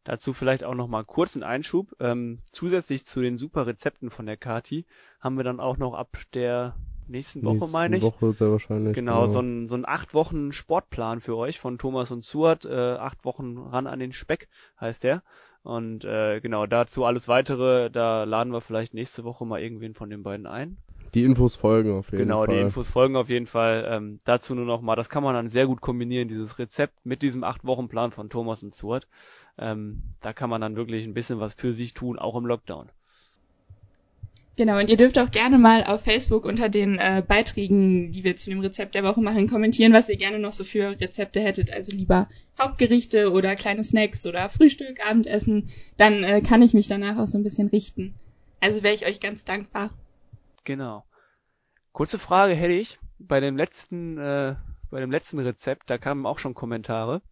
Dazu 0.05 0.33
vielleicht 0.33 0.65
auch 0.65 0.75
noch 0.75 0.89
mal 0.89 1.05
kurz 1.05 1.37
einen 1.37 1.45
Einschub. 1.45 1.95
Ähm, 2.01 2.41
zusätzlich 2.51 3.05
zu 3.05 3.21
den 3.21 3.39
super 3.39 3.67
Rezepten 3.67 4.11
von 4.11 4.27
der 4.27 4.37
Kati 4.37 4.87
haben 5.21 5.37
wir 5.37 5.45
dann 5.45 5.61
auch 5.61 5.77
noch 5.77 5.95
ab 5.95 6.17
der 6.35 6.75
nächsten 7.07 7.45
Woche, 7.45 7.55
nächsten 7.55 7.73
meine 7.73 7.97
ich. 7.99 8.03
Woche 8.03 8.33
sehr 8.33 8.51
wahrscheinlich. 8.51 8.95
Genau, 8.95 9.21
genau, 9.21 9.27
so 9.29 9.41
ein 9.41 9.69
so 9.69 9.77
ein 9.77 9.87
acht 9.87 10.15
Wochen 10.15 10.53
Sportplan 10.53 11.21
für 11.21 11.37
euch 11.37 11.61
von 11.61 11.79
Thomas 11.79 12.11
und 12.11 12.25
Suat. 12.25 12.65
Äh, 12.65 12.75
acht 12.75 13.25
Wochen 13.25 13.57
ran 13.59 13.87
an 13.87 14.01
den 14.01 14.13
Speck 14.13 14.49
heißt 14.81 15.05
der. 15.05 15.23
Und 15.63 16.05
äh, 16.05 16.41
genau, 16.41 16.67
dazu 16.67 17.05
alles 17.05 17.29
weitere, 17.29 17.91
da 17.91 18.25
laden 18.25 18.53
wir 18.53 18.61
vielleicht 18.61 18.95
nächste 18.95 19.25
Woche 19.25 19.45
mal 19.45 19.61
irgendwen 19.61 19.95
von 19.95 20.11
den 20.11 20.23
beiden 20.23 20.47
ein. 20.47 20.79
Die 21.15 21.25
Infos 21.25 21.57
folgen 21.57 21.93
auf 21.93 22.07
jeden 22.07 22.19
genau, 22.19 22.39
Fall. 22.39 22.47
Genau, 22.47 22.59
die 22.59 22.65
Infos 22.65 22.91
folgen 22.91 23.17
auf 23.17 23.31
jeden 23.31 23.47
Fall. 23.47 23.87
Ähm, 23.89 24.21
dazu 24.25 24.55
nur 24.55 24.67
noch 24.67 24.83
mal, 24.83 24.97
das 24.97 25.09
kann 25.09 25.23
man 25.23 25.35
dann 25.35 25.49
sehr 25.49 25.67
gut 25.67 25.81
kombinieren, 25.81 26.29
dieses 26.29 26.59
Rezept 26.59 27.05
mit 27.05 27.23
diesem 27.23 27.45
acht 27.45 27.65
Wochen 27.65 27.89
Plan 27.89 28.11
von 28.11 28.29
Thomas 28.29 28.63
und 28.63 28.75
Stuart. 28.75 29.09
Ähm, 29.59 30.03
da 30.21 30.33
kann 30.33 30.51
man 30.51 30.61
dann 30.61 30.77
wirklich 30.77 31.05
ein 31.05 31.15
bisschen 31.15 31.41
was 31.41 31.55
für 31.55 31.73
sich 31.73 31.95
tun, 31.95 32.19
auch 32.19 32.37
im 32.37 32.47
Lockdown. 32.47 32.91
Genau, 34.59 34.77
und 34.77 34.91
ihr 34.91 34.97
dürft 34.97 35.21
auch 35.21 35.31
gerne 35.31 35.57
mal 35.57 35.85
auf 35.85 36.03
Facebook 36.03 36.45
unter 36.45 36.69
den 36.69 36.99
äh, 36.99 37.23
Beiträgen, 37.27 38.11
die 38.11 38.25
wir 38.25 38.35
zu 38.35 38.51
dem 38.51 38.59
Rezept 38.59 38.97
der 38.97 39.05
Woche 39.05 39.21
machen, 39.21 39.49
kommentieren, 39.49 39.93
was 39.93 40.09
ihr 40.09 40.17
gerne 40.17 40.41
noch 40.41 40.53
so 40.53 40.65
für 40.65 41.01
Rezepte 41.01 41.39
hättet. 41.39 41.73
Also 41.73 41.93
lieber 41.93 42.29
Hauptgerichte 42.61 43.31
oder 43.31 43.55
kleine 43.55 43.85
Snacks 43.85 44.27
oder 44.27 44.51
Frühstück, 44.51 44.99
Abendessen. 45.09 45.69
Dann 45.97 46.25
äh, 46.25 46.41
kann 46.41 46.61
ich 46.61 46.75
mich 46.75 46.89
danach 46.89 47.19
auch 47.19 47.29
so 47.29 47.39
ein 47.39 47.45
bisschen 47.45 47.69
richten. 47.69 48.15
Also 48.59 48.83
wäre 48.83 48.95
ich 48.95 49.07
euch 49.07 49.21
ganz 49.21 49.45
dankbar. 49.45 49.91
Genau. 50.69 51.07
Kurze 51.93 52.19
Frage 52.19 52.53
hätte 52.53 52.75
ich. 52.75 52.99
Bei 53.19 53.41
dem 53.41 53.57
letzten, 53.57 54.19
äh, 54.19 54.55
bei 54.91 55.01
dem 55.01 55.11
letzten 55.11 55.39
Rezept, 55.39 55.89
da 55.89 55.97
kamen 55.97 56.27
auch 56.27 56.39
schon 56.39 56.53
Kommentare. 56.53 57.23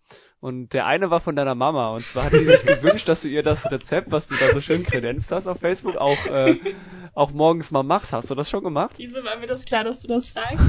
Und 0.41 0.75
der 0.75 0.87
eine 0.87 1.11
war 1.11 1.21
von 1.21 1.35
deiner 1.35 1.55
Mama. 1.55 1.95
Und 1.97 2.07
zwar 2.07 2.25
hat 2.25 2.33
sie 2.33 2.45
sich 2.45 2.65
gewünscht, 2.65 3.09
dass 3.09 3.23
du 3.23 3.29
ihr 3.29 3.43
das 3.43 3.71
Rezept, 3.71 4.11
was 4.11 4.27
du 4.27 4.35
da 4.37 4.53
so 4.53 4.61
schön 4.61 4.83
kredenzt 4.85 5.33
hast 5.33 5.49
auf 5.49 5.59
Facebook, 5.59 5.97
auch, 5.97 6.27
äh, 6.27 6.57
auch 7.15 7.33
morgens 7.33 7.71
mal 7.71 7.83
machst. 7.83 8.13
Hast 8.13 8.31
du 8.31 8.35
das 8.35 8.51
schon 8.51 8.63
gemacht? 8.63 8.97
Wieso 8.99 9.25
war 9.25 9.39
mir 9.39 9.47
das 9.47 9.65
klar, 9.65 9.83
dass 9.83 10.01
du 10.01 10.09
das 10.09 10.31
fragst? 10.31 10.65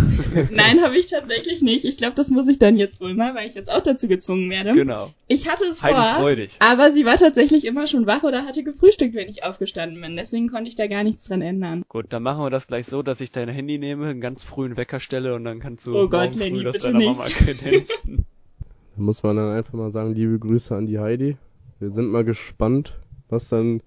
Nein, 0.51 0.82
habe 0.82 0.97
ich 0.97 1.08
tatsächlich 1.08 1.62
nicht. 1.62 1.84
Ich 1.84 1.97
glaube, 1.97 2.15
das 2.15 2.30
muss 2.30 2.47
ich 2.47 2.60
dann 2.60 2.77
jetzt 2.77 3.01
wohl 3.01 3.13
mal, 3.13 3.36
weil 3.36 3.45
ich 3.45 3.56
jetzt 3.56 3.69
auch 3.69 3.84
dazu 3.84 4.08
gezwungen 4.08 4.49
werde. 4.49 4.73
Genau. 4.73 5.12
Ich 5.27 5.49
hatte 5.49 5.65
es 5.65 5.84
Heidi 5.84 5.95
vor, 5.95 6.21
freudig. 6.21 6.56
aber 6.60 6.93
sie 6.93 7.06
war 7.06 7.17
tatsächlich 7.17 7.65
immer 7.65 7.88
schon 7.88 8.08
wach 8.08 8.23
oder 8.23 8.45
hatte 8.45 8.63
gefrühstückt, 8.63 9.15
wenn 9.15 9.27
ich 9.27 9.43
aufgestanden 9.43 9.99
bin. 10.01 10.15
Deswegen 10.15 10.49
konnte 10.49 10.69
ich 10.69 10.75
da 10.75 10.88
gar 10.88 11.03
nichts 11.03 11.25
dran 11.25 11.41
ändern. 11.41 11.84
Gut, 11.89 12.06
dann 12.10 12.23
machen 12.23 12.43
wir 12.43 12.49
das 12.49 12.67
gleich 12.67 12.86
so, 12.86 13.03
dass 13.03 13.19
ich 13.19 13.32
dein 13.32 13.49
Handy 13.49 13.77
nehme, 13.77 14.08
einen 14.08 14.21
ganz 14.21 14.45
frühen 14.45 14.77
Wecker 14.77 15.01
stelle 15.01 15.36
und 15.36 15.43
dann 15.43 15.60
kannst 15.60 15.86
du 15.86 15.95
oh 15.95 16.08
Gott, 16.08 16.36
Lenny, 16.36 16.60
früh 16.60 16.63
das 16.63 16.77
deiner 16.77 16.99
nicht. 16.99 17.17
Mama 17.17 17.30
kredenzen. 17.30 18.25
Da 18.98 19.04
muss 19.04 19.22
man 19.22 19.36
dann 19.36 19.52
einfach 19.52 19.74
mal 19.74 19.92
sagen, 19.92 20.16
liebe 20.16 20.40
Grüße 20.40 20.76
an 20.76 20.88
die 20.88 20.98
Heidi. 20.98 21.38
Wir 21.80 21.92
sind 21.92 22.08
mal 22.08 22.24
gespannt, 22.24 23.00
was 23.30 23.48
dann 23.50 23.82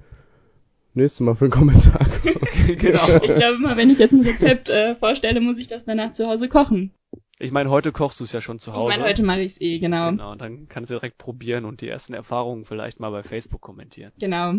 nächstes 0.94 1.20
Mal 1.20 1.34
für 1.34 1.46
einen 1.46 1.50
Kommentar. 1.50 2.06
genau. 2.66 3.16
Ich 3.16 3.34
glaube 3.34 3.58
mal, 3.58 3.76
wenn 3.76 3.90
ich 3.90 3.98
jetzt 3.98 4.12
ein 4.12 4.20
Rezept 4.20 4.70
äh, 4.70 4.94
vorstelle, 4.94 5.40
muss 5.40 5.58
ich 5.58 5.66
das 5.66 5.84
danach 5.84 6.12
zu 6.12 6.28
Hause 6.28 6.48
kochen. 6.48 6.92
Ich 7.40 7.50
meine, 7.50 7.70
heute 7.70 7.90
kochst 7.90 8.20
du 8.20 8.24
es 8.24 8.30
ja 8.30 8.40
schon 8.40 8.60
zu 8.60 8.72
Hause. 8.72 8.92
Ich 8.92 8.98
meine, 8.98 9.08
heute 9.08 9.24
mache 9.24 9.40
ich 9.40 9.52
es 9.52 9.60
eh, 9.60 9.80
genau. 9.80 10.10
Genau, 10.10 10.36
dann 10.36 10.68
kannst 10.68 10.90
du 10.90 10.94
direkt 10.94 11.18
probieren 11.18 11.64
und 11.64 11.80
die 11.80 11.88
ersten 11.88 12.14
Erfahrungen 12.14 12.64
vielleicht 12.64 13.00
mal 13.00 13.10
bei 13.10 13.24
Facebook 13.24 13.60
kommentieren. 13.60 14.12
Genau. 14.20 14.54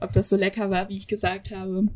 Ob 0.00 0.12
das 0.12 0.28
so 0.28 0.36
lecker 0.36 0.68
war, 0.68 0.88
wie 0.88 0.96
ich 0.96 1.06
gesagt 1.06 1.52
habe. 1.52 1.86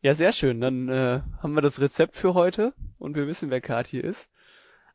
Ja, 0.00 0.14
sehr 0.14 0.32
schön. 0.32 0.62
Dann 0.62 0.88
äh, 0.88 1.20
haben 1.42 1.54
wir 1.54 1.60
das 1.60 1.78
Rezept 1.78 2.16
für 2.16 2.32
heute 2.32 2.72
und 2.98 3.16
wir 3.16 3.26
wissen, 3.26 3.50
wer 3.50 3.60
Kati 3.60 3.98
ist. 3.98 4.30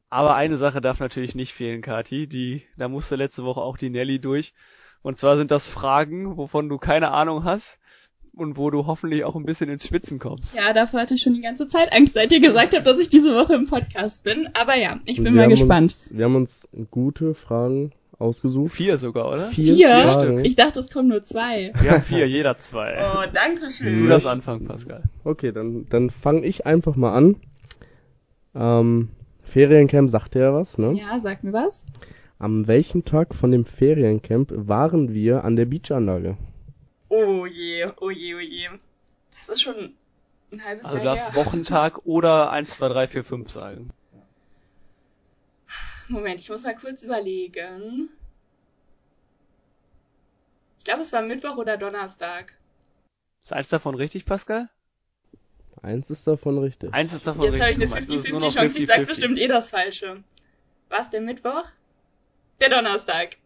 Aber 0.09 0.35
eine 0.35 0.57
Sache 0.57 0.81
darf 0.81 0.99
natürlich 0.99 1.35
nicht 1.35 1.53
fehlen, 1.53 1.81
Kati. 1.81 2.27
Die, 2.27 2.63
da 2.77 2.87
musste 2.87 3.15
letzte 3.15 3.43
Woche 3.43 3.61
auch 3.61 3.77
die 3.77 3.89
Nelly 3.89 4.19
durch. 4.19 4.53
Und 5.01 5.17
zwar 5.17 5.37
sind 5.37 5.51
das 5.51 5.67
Fragen, 5.67 6.37
wovon 6.37 6.67
du 6.67 6.77
keine 6.77 7.11
Ahnung 7.11 7.43
hast 7.43 7.79
und 8.35 8.57
wo 8.57 8.69
du 8.69 8.85
hoffentlich 8.85 9.23
auch 9.23 9.35
ein 9.35 9.45
bisschen 9.45 9.69
ins 9.69 9.87
Schwitzen 9.87 10.19
kommst. 10.19 10.55
Ja, 10.55 10.73
davor 10.73 11.01
hatte 11.01 11.13
ich 11.13 11.21
schon 11.21 11.33
die 11.33 11.41
ganze 11.41 11.67
Zeit 11.67 11.93
Angst, 11.93 12.13
seit 12.13 12.31
ihr 12.31 12.39
gesagt 12.39 12.75
habt, 12.75 12.87
dass 12.87 12.99
ich 12.99 13.09
diese 13.09 13.35
Woche 13.35 13.53
im 13.53 13.67
Podcast 13.67 14.23
bin. 14.23 14.49
Aber 14.59 14.75
ja, 14.75 14.99
ich 15.05 15.21
bin 15.21 15.35
mal 15.35 15.47
gespannt. 15.47 15.91
Uns, 15.91 16.09
wir 16.11 16.25
haben 16.25 16.35
uns 16.35 16.67
gute 16.89 17.35
Fragen 17.35 17.91
ausgesucht. 18.17 18.73
Vier 18.73 18.97
sogar, 18.97 19.29
oder? 19.29 19.49
Vier? 19.49 19.75
vier? 19.75 20.09
Stück. 20.09 20.45
Ich 20.45 20.55
dachte, 20.55 20.79
es 20.79 20.89
kommen 20.89 21.07
nur 21.07 21.23
zwei. 21.23 21.71
Wir 21.79 21.91
haben 21.91 22.03
vier, 22.03 22.27
jeder 22.27 22.57
zwei. 22.57 22.97
Oh, 22.99 23.29
danke 23.31 23.69
schön. 23.71 23.99
Du 23.99 24.07
darfst 24.07 24.27
anfangen, 24.27 24.65
Pascal. 24.65 25.03
Okay, 25.23 25.51
dann, 25.51 25.87
dann 25.89 26.09
fange 26.09 26.45
ich 26.45 26.65
einfach 26.65 26.95
mal 26.95 27.13
an. 27.13 27.35
Ähm, 28.55 29.09
Feriencamp 29.49 30.09
sagt 30.09 30.35
ja 30.35 30.53
was, 30.53 30.77
ne? 30.77 30.93
Ja, 30.93 31.19
sag 31.19 31.43
mir 31.43 31.53
was. 31.53 31.85
Am 32.37 32.67
welchen 32.67 33.03
Tag 33.03 33.35
von 33.35 33.51
dem 33.51 33.65
Feriencamp 33.65 34.51
waren 34.53 35.13
wir 35.13 35.43
an 35.43 35.55
der 35.55 35.65
Beachanlage? 35.65 36.37
Oh 37.09 37.45
je, 37.45 37.87
oh 37.99 38.11
je, 38.11 38.35
oh 38.35 38.39
je. 38.39 38.69
Das 39.31 39.49
ist 39.49 39.61
schon 39.61 39.95
ein 40.51 40.63
halbes 40.63 40.85
also 40.85 40.97
Jahr. 40.97 41.13
Also 41.13 41.31
du 41.31 41.33
darfst 41.33 41.35
Wochentag 41.35 41.97
oder 42.05 42.51
1, 42.51 42.69
2, 42.77 42.87
3, 42.89 43.07
4, 43.07 43.23
5 43.23 43.49
sagen. 43.49 43.89
Moment, 46.07 46.39
ich 46.39 46.49
muss 46.49 46.63
mal 46.63 46.75
kurz 46.75 47.03
überlegen. 47.03 48.09
Ich 50.77 50.85
glaube, 50.85 51.01
es 51.01 51.11
war 51.11 51.21
Mittwoch 51.21 51.57
oder 51.57 51.77
Donnerstag. 51.77 52.53
Ist 53.41 53.53
eins 53.53 53.69
davon 53.69 53.95
richtig, 53.95 54.25
Pascal? 54.25 54.69
Eins 55.81 56.09
ist 56.09 56.27
davon 56.27 56.57
richtig. 56.57 56.93
Eins 56.93 57.13
ist 57.13 57.25
davon 57.25 57.43
Jetzt 57.43 57.61
richtig. 57.61 57.79
Jetzt 57.79 57.95
habe 57.95 58.03
ich 58.03 58.11
eine 58.11 58.39
50-50 58.39 58.53
Chance, 58.53 58.79
ich 58.79 58.87
sag 58.87 59.07
bestimmt 59.07 59.37
eh 59.39 59.47
das 59.47 59.69
Falsche. 59.69 60.23
War 60.89 61.01
es 61.01 61.09
der 61.09 61.21
Mittwoch? 61.21 61.63
Der 62.59 62.69
Donnerstag. 62.69 63.37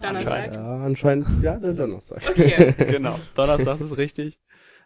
Donnerstag. 0.00 0.54
Ja, 0.54 0.84
anscheinend, 0.84 1.26
ja, 1.42 1.56
der 1.56 1.72
Donnerstag. 1.72 2.22
Okay. 2.28 2.74
genau, 2.78 3.18
Donnerstag 3.34 3.80
ist 3.80 3.96
richtig. 3.96 4.38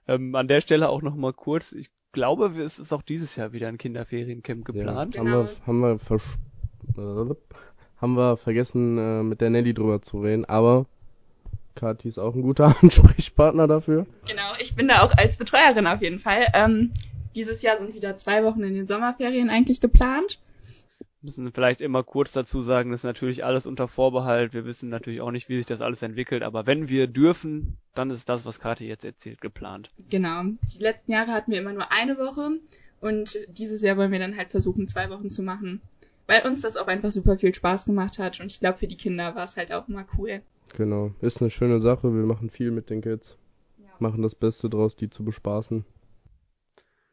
Ähm, 0.07 0.35
an 0.35 0.49
der 0.49 0.61
Stelle 0.61 0.89
auch 0.89 1.03
nochmal 1.03 1.33
kurz, 1.33 1.73
ich 1.73 1.91
glaube, 2.13 2.47
es 2.63 2.79
ist 2.79 2.93
auch 2.93 3.03
dieses 3.03 3.37
Jahr 3.37 3.53
wieder 3.53 3.69
ein 3.69 3.79
Kinderferiencamp 3.79 4.65
geplant. 4.65 5.17
Ja, 5.17 5.23
genau. 5.23 5.49
haben 5.67 5.81
wir, 5.81 5.99
haben 6.97 7.29
wir, 7.29 7.37
haben 8.01 8.15
wir 8.15 8.37
vergessen, 8.37 8.97
äh, 8.99 9.23
mit 9.23 9.41
der 9.41 9.51
Nelly 9.51 9.75
drüber 9.75 10.01
zu 10.01 10.21
reden, 10.21 10.45
aber 10.47 10.87
Kathi 11.79 12.09
ist 12.09 12.19
auch 12.19 12.35
ein 12.35 12.43
guter 12.43 12.77
Ansprechpartner 12.83 13.67
dafür. 13.67 14.07
Genau, 14.27 14.53
ich 14.61 14.75
bin 14.75 14.89
da 14.89 15.03
auch 15.03 15.17
als 15.17 15.37
Betreuerin 15.37 15.87
auf 15.87 16.03
jeden 16.03 16.21
Fall. 16.21 16.47
Ähm, 16.55 16.93
dieses 17.35 17.63
Jahr 17.63 17.79
sind 17.79 17.95
wieder 17.95 18.17
zwei 18.17 18.45
Wochen 18.45 18.63
in 18.63 18.75
den 18.75 18.87
Sommerferien 18.87 19.51
eigentlich 19.51 19.81
geplant 19.81 20.39
müssen 21.21 21.53
vielleicht 21.53 21.81
immer 21.81 22.05
kurz 22.05 22.33
dazu 22.33 22.63
sagen, 22.63 22.91
das 22.91 23.01
ist 23.01 23.05
natürlich 23.05 23.45
alles 23.45 23.67
unter 23.67 23.89
Vorbehalt. 23.89 24.53
Wir 24.53 24.65
wissen 24.65 24.89
natürlich 24.89 25.21
auch 25.21 25.31
nicht, 25.31 25.49
wie 25.49 25.57
sich 25.57 25.67
das 25.67 25.81
alles 25.81 26.03
entwickelt, 26.03 26.43
aber 26.43 26.67
wenn 26.67 26.89
wir 26.89 27.07
dürfen, 27.07 27.77
dann 27.95 28.11
ist 28.11 28.29
das, 28.29 28.45
was 28.45 28.61
Kathi 28.61 28.87
jetzt 28.87 29.05
erzählt, 29.05 29.41
geplant. 29.41 29.91
Genau. 30.11 30.43
Die 30.75 30.79
letzten 30.83 31.13
Jahre 31.13 31.33
hatten 31.33 31.51
wir 31.51 31.59
immer 31.59 31.73
nur 31.73 31.91
eine 31.91 32.17
Woche 32.17 32.55
und 33.01 33.37
dieses 33.49 33.83
Jahr 33.83 33.97
wollen 33.97 34.13
wir 34.13 34.19
dann 34.19 34.37
halt 34.37 34.51
versuchen, 34.51 34.87
zwei 34.87 35.11
Wochen 35.11 35.31
zu 35.31 35.43
machen, 35.43 35.81
weil 36.27 36.47
uns 36.47 36.61
das 36.61 36.77
auch 36.77 36.87
einfach 36.87 37.11
super 37.11 37.37
viel 37.37 37.55
Spaß 37.55 37.87
gemacht 37.87 38.19
hat 38.19 38.41
und 38.41 38.53
ich 38.53 38.61
glaube, 38.61 38.79
für 38.79 38.89
die 38.89 38.97
Kinder 38.97 39.35
war 39.35 39.45
es 39.45 39.57
halt 39.57 39.73
auch 39.73 39.89
immer 39.89 40.07
cool. 40.17 40.43
Genau. 40.77 41.13
Ist 41.21 41.41
eine 41.41 41.51
schöne 41.51 41.81
Sache. 41.81 42.15
Wir 42.15 42.25
machen 42.25 42.51
viel 42.51 42.71
mit 42.71 42.91
den 42.91 43.03
Kids. 43.03 43.37
Ja. 43.79 43.87
Machen 43.99 44.23
das 44.23 44.35
Beste 44.35 44.71
draus, 44.71 44.97
die 44.97 45.11
zu 45.11 45.25
bespaßen. 45.25 45.85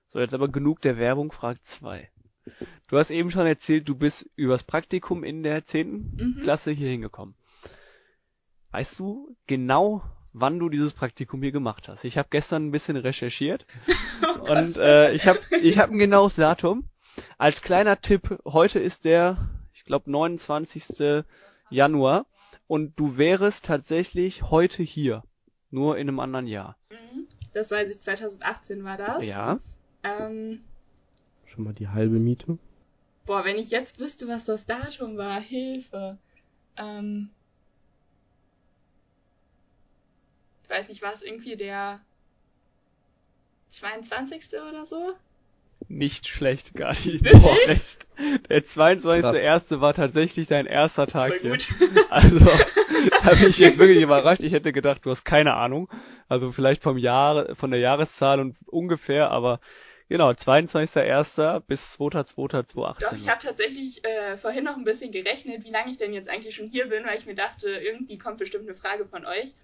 So, 0.07 0.19
jetzt 0.19 0.33
aber 0.33 0.47
genug 0.47 0.81
der 0.81 0.97
Werbung, 0.97 1.31
Frage 1.31 1.59
2. 1.63 2.09
Du 2.89 2.97
hast 2.97 3.09
eben 3.09 3.31
schon 3.31 3.47
erzählt, 3.47 3.89
du 3.89 3.95
bist 3.95 4.29
übers 4.35 4.63
Praktikum 4.63 5.23
in 5.23 5.41
der 5.43 5.65
zehnten 5.65 6.37
mhm. 6.37 6.43
Klasse 6.43 6.71
hier 6.71 6.89
hingekommen. 6.89 7.35
Weißt 8.71 8.99
du 8.99 9.35
genau, 9.47 10.03
wann 10.31 10.59
du 10.59 10.69
dieses 10.69 10.93
Praktikum 10.93 11.41
hier 11.41 11.51
gemacht 11.51 11.87
hast? 11.87 12.03
Ich 12.03 12.17
habe 12.17 12.27
gestern 12.29 12.67
ein 12.67 12.71
bisschen 12.71 12.97
recherchiert 12.97 13.65
oh 14.21 14.51
und 14.51 14.77
äh, 14.77 15.11
ich 15.13 15.27
habe 15.27 15.39
ich 15.61 15.79
hab 15.79 15.89
ein 15.89 15.97
genaues 15.97 16.35
Datum. 16.35 16.87
Als 17.37 17.61
kleiner 17.61 17.99
Tipp, 18.01 18.37
heute 18.45 18.79
ist 18.79 19.05
der, 19.05 19.49
ich 19.73 19.85
glaube, 19.85 20.11
29. 20.11 21.23
Januar 21.69 22.25
und 22.67 22.99
du 22.99 23.17
wärest 23.17 23.65
tatsächlich 23.65 24.43
heute 24.49 24.83
hier, 24.83 25.23
nur 25.69 25.97
in 25.97 26.07
einem 26.07 26.19
anderen 26.19 26.47
Jahr. 26.47 26.77
Mhm. 26.89 27.27
Das 27.53 27.71
weiß 27.71 27.89
ich, 27.89 27.99
2018 27.99 28.83
war 28.83 28.97
das. 28.97 29.25
Ja. 29.25 29.59
Ähm, 30.03 30.63
Schon 31.45 31.63
mal 31.63 31.73
die 31.73 31.87
halbe 31.87 32.19
Miete. 32.19 32.57
Boah, 33.25 33.43
wenn 33.45 33.57
ich 33.57 33.71
jetzt 33.71 33.99
wüsste, 33.99 34.27
was 34.27 34.45
das 34.45 34.65
Datum 34.65 35.17
war, 35.17 35.39
Hilfe. 35.39 36.17
Ähm, 36.77 37.29
ich 40.63 40.69
weiß 40.69 40.89
nicht, 40.89 41.01
war 41.01 41.13
es 41.13 41.21
irgendwie 41.21 41.55
der 41.55 42.01
22. 43.69 44.59
oder 44.67 44.85
so? 44.85 45.13
Nicht 45.87 46.27
schlecht, 46.27 46.73
Gadi. 46.73 47.19
Nicht 47.21 47.63
schlecht. 47.63 48.07
Der 48.49 48.63
22.1. 48.63 49.81
war 49.81 49.93
tatsächlich 49.93 50.47
dein 50.47 50.65
erster 50.65 51.07
Tag 51.07 51.33
hier. 51.41 51.51
Gut. 51.51 51.67
Also, 52.09 52.39
bin 53.39 53.49
ich 53.49 53.59
jetzt 53.59 53.77
wirklich 53.77 54.01
überrascht. 54.01 54.41
Ich 54.41 54.53
hätte 54.53 54.71
gedacht, 54.71 55.05
du 55.05 55.11
hast 55.11 55.25
keine 55.25 55.53
Ahnung. 55.53 55.89
Also 56.27 56.51
vielleicht 56.51 56.81
vom 56.81 56.97
Jahr, 56.97 57.55
von 57.55 57.71
der 57.71 57.79
Jahreszahl 57.79 58.39
und 58.39 58.55
ungefähr, 58.65 59.31
aber 59.31 59.59
Genau, 60.07 60.29
22.01. 60.29 61.61
bis 61.61 61.97
2.2.2018. 61.99 62.99
Doch, 62.99 63.13
ich 63.13 63.27
habe 63.27 63.39
tatsächlich 63.39 64.05
äh, 64.05 64.37
vorhin 64.37 64.63
noch 64.63 64.77
ein 64.77 64.83
bisschen 64.83 65.11
gerechnet, 65.11 65.63
wie 65.63 65.71
lange 65.71 65.89
ich 65.89 65.97
denn 65.97 66.13
jetzt 66.13 66.29
eigentlich 66.29 66.53
schon 66.53 66.69
hier 66.69 66.89
bin, 66.89 67.03
weil 67.05 67.17
ich 67.17 67.25
mir 67.25 67.33
dachte, 67.33 67.69
irgendwie 67.69 68.19
kommt 68.19 68.37
bestimmt 68.37 68.65
eine 68.65 68.75
Frage 68.75 69.07
von 69.07 69.25
euch. 69.25 69.55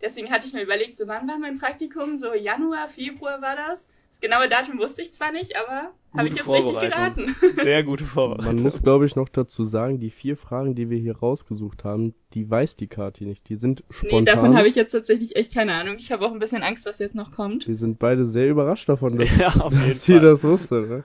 Deswegen 0.00 0.32
hatte 0.32 0.48
ich 0.48 0.52
mir 0.52 0.62
überlegt, 0.62 0.96
so 0.96 1.06
wann 1.06 1.28
war 1.28 1.38
mein 1.38 1.58
Praktikum? 1.58 2.18
So 2.18 2.34
Januar, 2.34 2.88
Februar 2.88 3.40
war 3.40 3.54
das? 3.54 3.86
Das 4.14 4.20
genaue 4.20 4.48
Datum 4.48 4.78
wusste 4.78 5.02
ich 5.02 5.12
zwar 5.12 5.32
nicht, 5.32 5.56
aber 5.56 5.90
habe 6.16 6.28
ich 6.28 6.36
jetzt 6.36 6.48
richtig 6.48 6.78
geraten. 6.78 7.34
Sehr 7.54 7.82
gute 7.82 8.04
Vorbereitung. 8.04 8.54
Man 8.54 8.62
muss, 8.62 8.80
glaube 8.80 9.06
ich, 9.06 9.16
noch 9.16 9.28
dazu 9.28 9.64
sagen, 9.64 9.98
die 9.98 10.10
vier 10.10 10.36
Fragen, 10.36 10.76
die 10.76 10.88
wir 10.88 10.98
hier 10.98 11.18
rausgesucht 11.18 11.82
haben, 11.82 12.14
die 12.32 12.48
weiß 12.48 12.76
die 12.76 12.86
Kati 12.86 13.24
nicht. 13.24 13.48
Die 13.48 13.56
sind 13.56 13.82
spontan. 13.90 14.20
Nee, 14.20 14.24
davon 14.24 14.56
habe 14.56 14.68
ich 14.68 14.76
jetzt 14.76 14.92
tatsächlich 14.92 15.34
echt 15.34 15.52
keine 15.52 15.74
Ahnung. 15.74 15.96
Ich 15.98 16.12
habe 16.12 16.24
auch 16.24 16.30
ein 16.30 16.38
bisschen 16.38 16.62
Angst, 16.62 16.86
was 16.86 17.00
jetzt 17.00 17.16
noch 17.16 17.32
kommt. 17.32 17.66
Wir 17.66 17.74
sind 17.74 17.98
beide 17.98 18.24
sehr 18.24 18.48
überrascht 18.48 18.88
davon, 18.88 19.18
dass, 19.18 19.36
ja, 19.36 19.52
dass 19.68 20.04
sie 20.04 20.20
das 20.20 20.44
wusste. 20.44 20.82
Ne? 20.82 21.04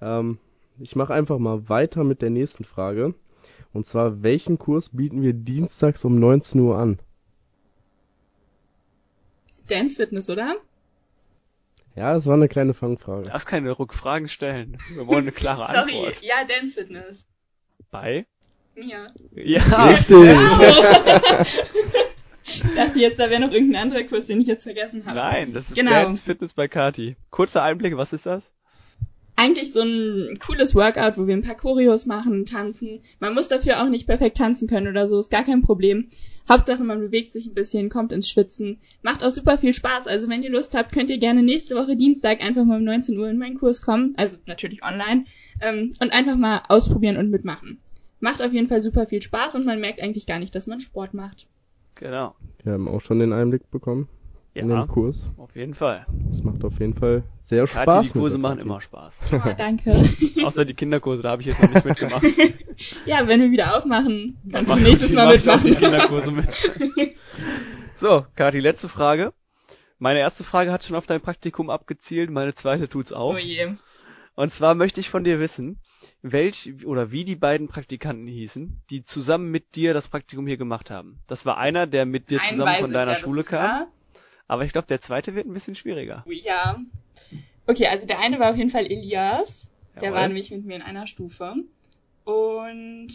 Ähm, 0.00 0.38
ich 0.78 0.94
mache 0.94 1.12
einfach 1.12 1.38
mal 1.40 1.68
weiter 1.68 2.04
mit 2.04 2.22
der 2.22 2.30
nächsten 2.30 2.62
Frage. 2.62 3.14
Und 3.72 3.84
zwar, 3.84 4.22
welchen 4.22 4.60
Kurs 4.60 4.90
bieten 4.90 5.22
wir 5.22 5.32
dienstags 5.32 6.04
um 6.04 6.20
19 6.20 6.60
Uhr 6.60 6.78
an? 6.78 7.00
Dance 9.66 9.96
Fitness, 9.96 10.30
oder? 10.30 10.54
Ja, 11.96 12.16
es 12.16 12.26
war 12.26 12.34
eine 12.34 12.48
kleine 12.48 12.74
Fangfrage. 12.74 13.22
Du 13.22 13.30
darfst 13.30 13.46
keine 13.46 13.78
Rückfragen 13.78 14.26
stellen. 14.28 14.76
Wir 14.94 15.06
wollen 15.06 15.22
eine 15.22 15.32
klare 15.32 15.66
Sorry, 15.66 15.78
Antwort. 15.78 16.14
Sorry, 16.16 16.26
ja, 16.26 16.44
Dance 16.44 16.74
Fitness. 16.74 17.26
Bei? 17.90 18.26
Mir. 18.74 19.06
Ja, 19.32 19.62
richtig. 19.86 20.16
ich 22.44 22.74
dachte 22.74 22.98
jetzt, 22.98 23.20
da 23.20 23.30
wäre 23.30 23.40
noch 23.40 23.52
irgendein 23.52 23.82
anderer 23.82 24.02
Kurs, 24.02 24.26
den 24.26 24.40
ich 24.40 24.48
jetzt 24.48 24.64
vergessen 24.64 25.06
habe. 25.06 25.16
Nein, 25.16 25.52
das 25.52 25.68
ist 25.68 25.76
genau. 25.76 25.92
Dance 25.92 26.20
Fitness 26.20 26.54
bei 26.54 26.66
Kati. 26.66 27.14
Kurzer 27.30 27.62
Einblick, 27.62 27.96
was 27.96 28.12
ist 28.12 28.26
das? 28.26 28.50
Eigentlich 29.36 29.72
so 29.72 29.82
ein 29.82 30.38
cooles 30.38 30.74
Workout, 30.74 31.18
wo 31.18 31.26
wir 31.26 31.34
ein 31.34 31.42
paar 31.42 31.56
Choreos 31.56 32.06
machen, 32.06 32.44
tanzen. 32.46 33.00
Man 33.18 33.34
muss 33.34 33.48
dafür 33.48 33.82
auch 33.82 33.88
nicht 33.88 34.06
perfekt 34.06 34.36
tanzen 34.36 34.68
können 34.68 34.88
oder 34.88 35.08
so, 35.08 35.18
ist 35.18 35.30
gar 35.30 35.44
kein 35.44 35.62
Problem. 35.62 36.08
Hauptsache, 36.48 36.84
man 36.84 37.00
bewegt 37.00 37.32
sich 37.32 37.46
ein 37.46 37.54
bisschen, 37.54 37.88
kommt 37.88 38.12
ins 38.12 38.28
Schwitzen. 38.28 38.78
Macht 39.02 39.24
auch 39.24 39.30
super 39.30 39.58
viel 39.58 39.74
Spaß. 39.74 40.06
Also 40.06 40.28
wenn 40.28 40.42
ihr 40.42 40.50
Lust 40.50 40.74
habt, 40.74 40.92
könnt 40.92 41.10
ihr 41.10 41.18
gerne 41.18 41.42
nächste 41.42 41.74
Woche 41.74 41.96
Dienstag 41.96 42.42
einfach 42.42 42.64
mal 42.64 42.78
um 42.78 42.84
19 42.84 43.18
Uhr 43.18 43.28
in 43.28 43.38
meinen 43.38 43.58
Kurs 43.58 43.82
kommen. 43.82 44.12
Also 44.16 44.36
natürlich 44.46 44.82
online. 44.84 45.24
Ähm, 45.60 45.90
und 46.00 46.12
einfach 46.12 46.36
mal 46.36 46.62
ausprobieren 46.68 47.16
und 47.16 47.30
mitmachen. 47.30 47.80
Macht 48.20 48.42
auf 48.42 48.52
jeden 48.52 48.66
Fall 48.66 48.82
super 48.82 49.06
viel 49.06 49.22
Spaß 49.22 49.54
und 49.54 49.64
man 49.64 49.80
merkt 49.80 50.00
eigentlich 50.00 50.26
gar 50.26 50.38
nicht, 50.38 50.54
dass 50.54 50.66
man 50.66 50.80
Sport 50.80 51.14
macht. 51.14 51.46
Genau. 51.94 52.34
Wir 52.62 52.72
haben 52.72 52.88
auch 52.88 53.00
schon 53.00 53.18
den 53.18 53.32
Einblick 53.32 53.70
bekommen 53.70 54.08
ja, 54.54 54.62
in 54.62 54.68
den 54.68 54.88
Kurs. 54.88 55.30
Auf 55.36 55.54
jeden 55.56 55.74
Fall. 55.74 56.06
Das 56.30 56.42
macht 56.42 56.64
auf 56.64 56.78
jeden 56.78 56.94
Fall 56.94 57.24
sehr 57.40 57.66
Kati, 57.66 57.82
Spaß. 57.82 58.06
Die 58.06 58.18
Kurse 58.18 58.38
machen 58.38 58.60
immer 58.60 58.80
Spaß. 58.80 59.20
Oh, 59.32 59.50
danke. 59.56 59.92
Außer 60.44 60.64
die 60.64 60.74
Kinderkurse, 60.74 61.22
da 61.22 61.30
habe 61.30 61.42
ich 61.42 61.48
jetzt 61.48 61.60
noch 61.60 61.74
nicht 61.74 61.84
mitgemacht. 61.84 62.24
ja, 63.06 63.26
wenn 63.26 63.40
wir 63.40 63.50
wieder 63.50 63.76
aufmachen, 63.76 64.38
kannst 64.50 64.72
du 64.72 64.76
nächstes 64.76 65.12
Mal 65.12 65.32
mitmachen. 65.32 65.64
die 65.64 65.74
Kinderkurse 65.74 66.30
mit. 66.30 66.56
so, 67.94 68.24
Kati, 68.36 68.60
letzte 68.60 68.88
Frage. 68.88 69.32
Meine 69.98 70.20
erste 70.20 70.44
Frage 70.44 70.70
hat 70.72 70.84
schon 70.84 70.96
auf 70.96 71.06
dein 71.06 71.20
Praktikum 71.20 71.70
abgezielt, 71.70 72.30
meine 72.30 72.54
zweite 72.54 72.88
tut's 72.88 73.12
auch. 73.12 73.34
Oh 73.34 73.38
je. 73.38 73.74
Und 74.36 74.50
zwar 74.50 74.74
möchte 74.74 75.00
ich 75.00 75.10
von 75.10 75.24
dir 75.24 75.38
wissen, 75.38 75.80
welch 76.22 76.72
oder 76.84 77.12
wie 77.12 77.24
die 77.24 77.36
beiden 77.36 77.68
Praktikanten 77.68 78.26
hießen, 78.26 78.82
die 78.90 79.04
zusammen 79.04 79.50
mit 79.50 79.76
dir 79.76 79.94
das 79.94 80.08
Praktikum 80.08 80.46
hier 80.46 80.56
gemacht 80.56 80.90
haben. 80.90 81.20
Das 81.26 81.46
war 81.46 81.58
einer, 81.58 81.86
der 81.86 82.04
mit 82.04 82.30
dir 82.30 82.40
Einen 82.40 82.50
zusammen 82.50 82.74
von 82.76 82.86
ich, 82.86 82.92
deiner 82.92 83.12
ja, 83.12 83.14
das 83.14 83.20
Schule 83.20 83.44
kam. 83.44 83.62
wahr. 83.62 83.86
Aber 84.54 84.64
ich 84.64 84.72
glaube, 84.72 84.86
der 84.86 85.00
zweite 85.00 85.34
wird 85.34 85.46
ein 85.46 85.52
bisschen 85.52 85.74
schwieriger. 85.74 86.24
Ja. 86.28 86.76
Okay, 87.66 87.88
also 87.88 88.06
der 88.06 88.20
eine 88.20 88.38
war 88.38 88.50
auf 88.50 88.56
jeden 88.56 88.70
Fall 88.70 88.86
Elias. 88.86 89.68
Der 89.96 90.04
Jawohl. 90.04 90.16
war 90.18 90.26
nämlich 90.28 90.50
mit 90.52 90.64
mir 90.64 90.76
in 90.76 90.82
einer 90.82 91.08
Stufe. 91.08 91.54
Und 92.24 93.08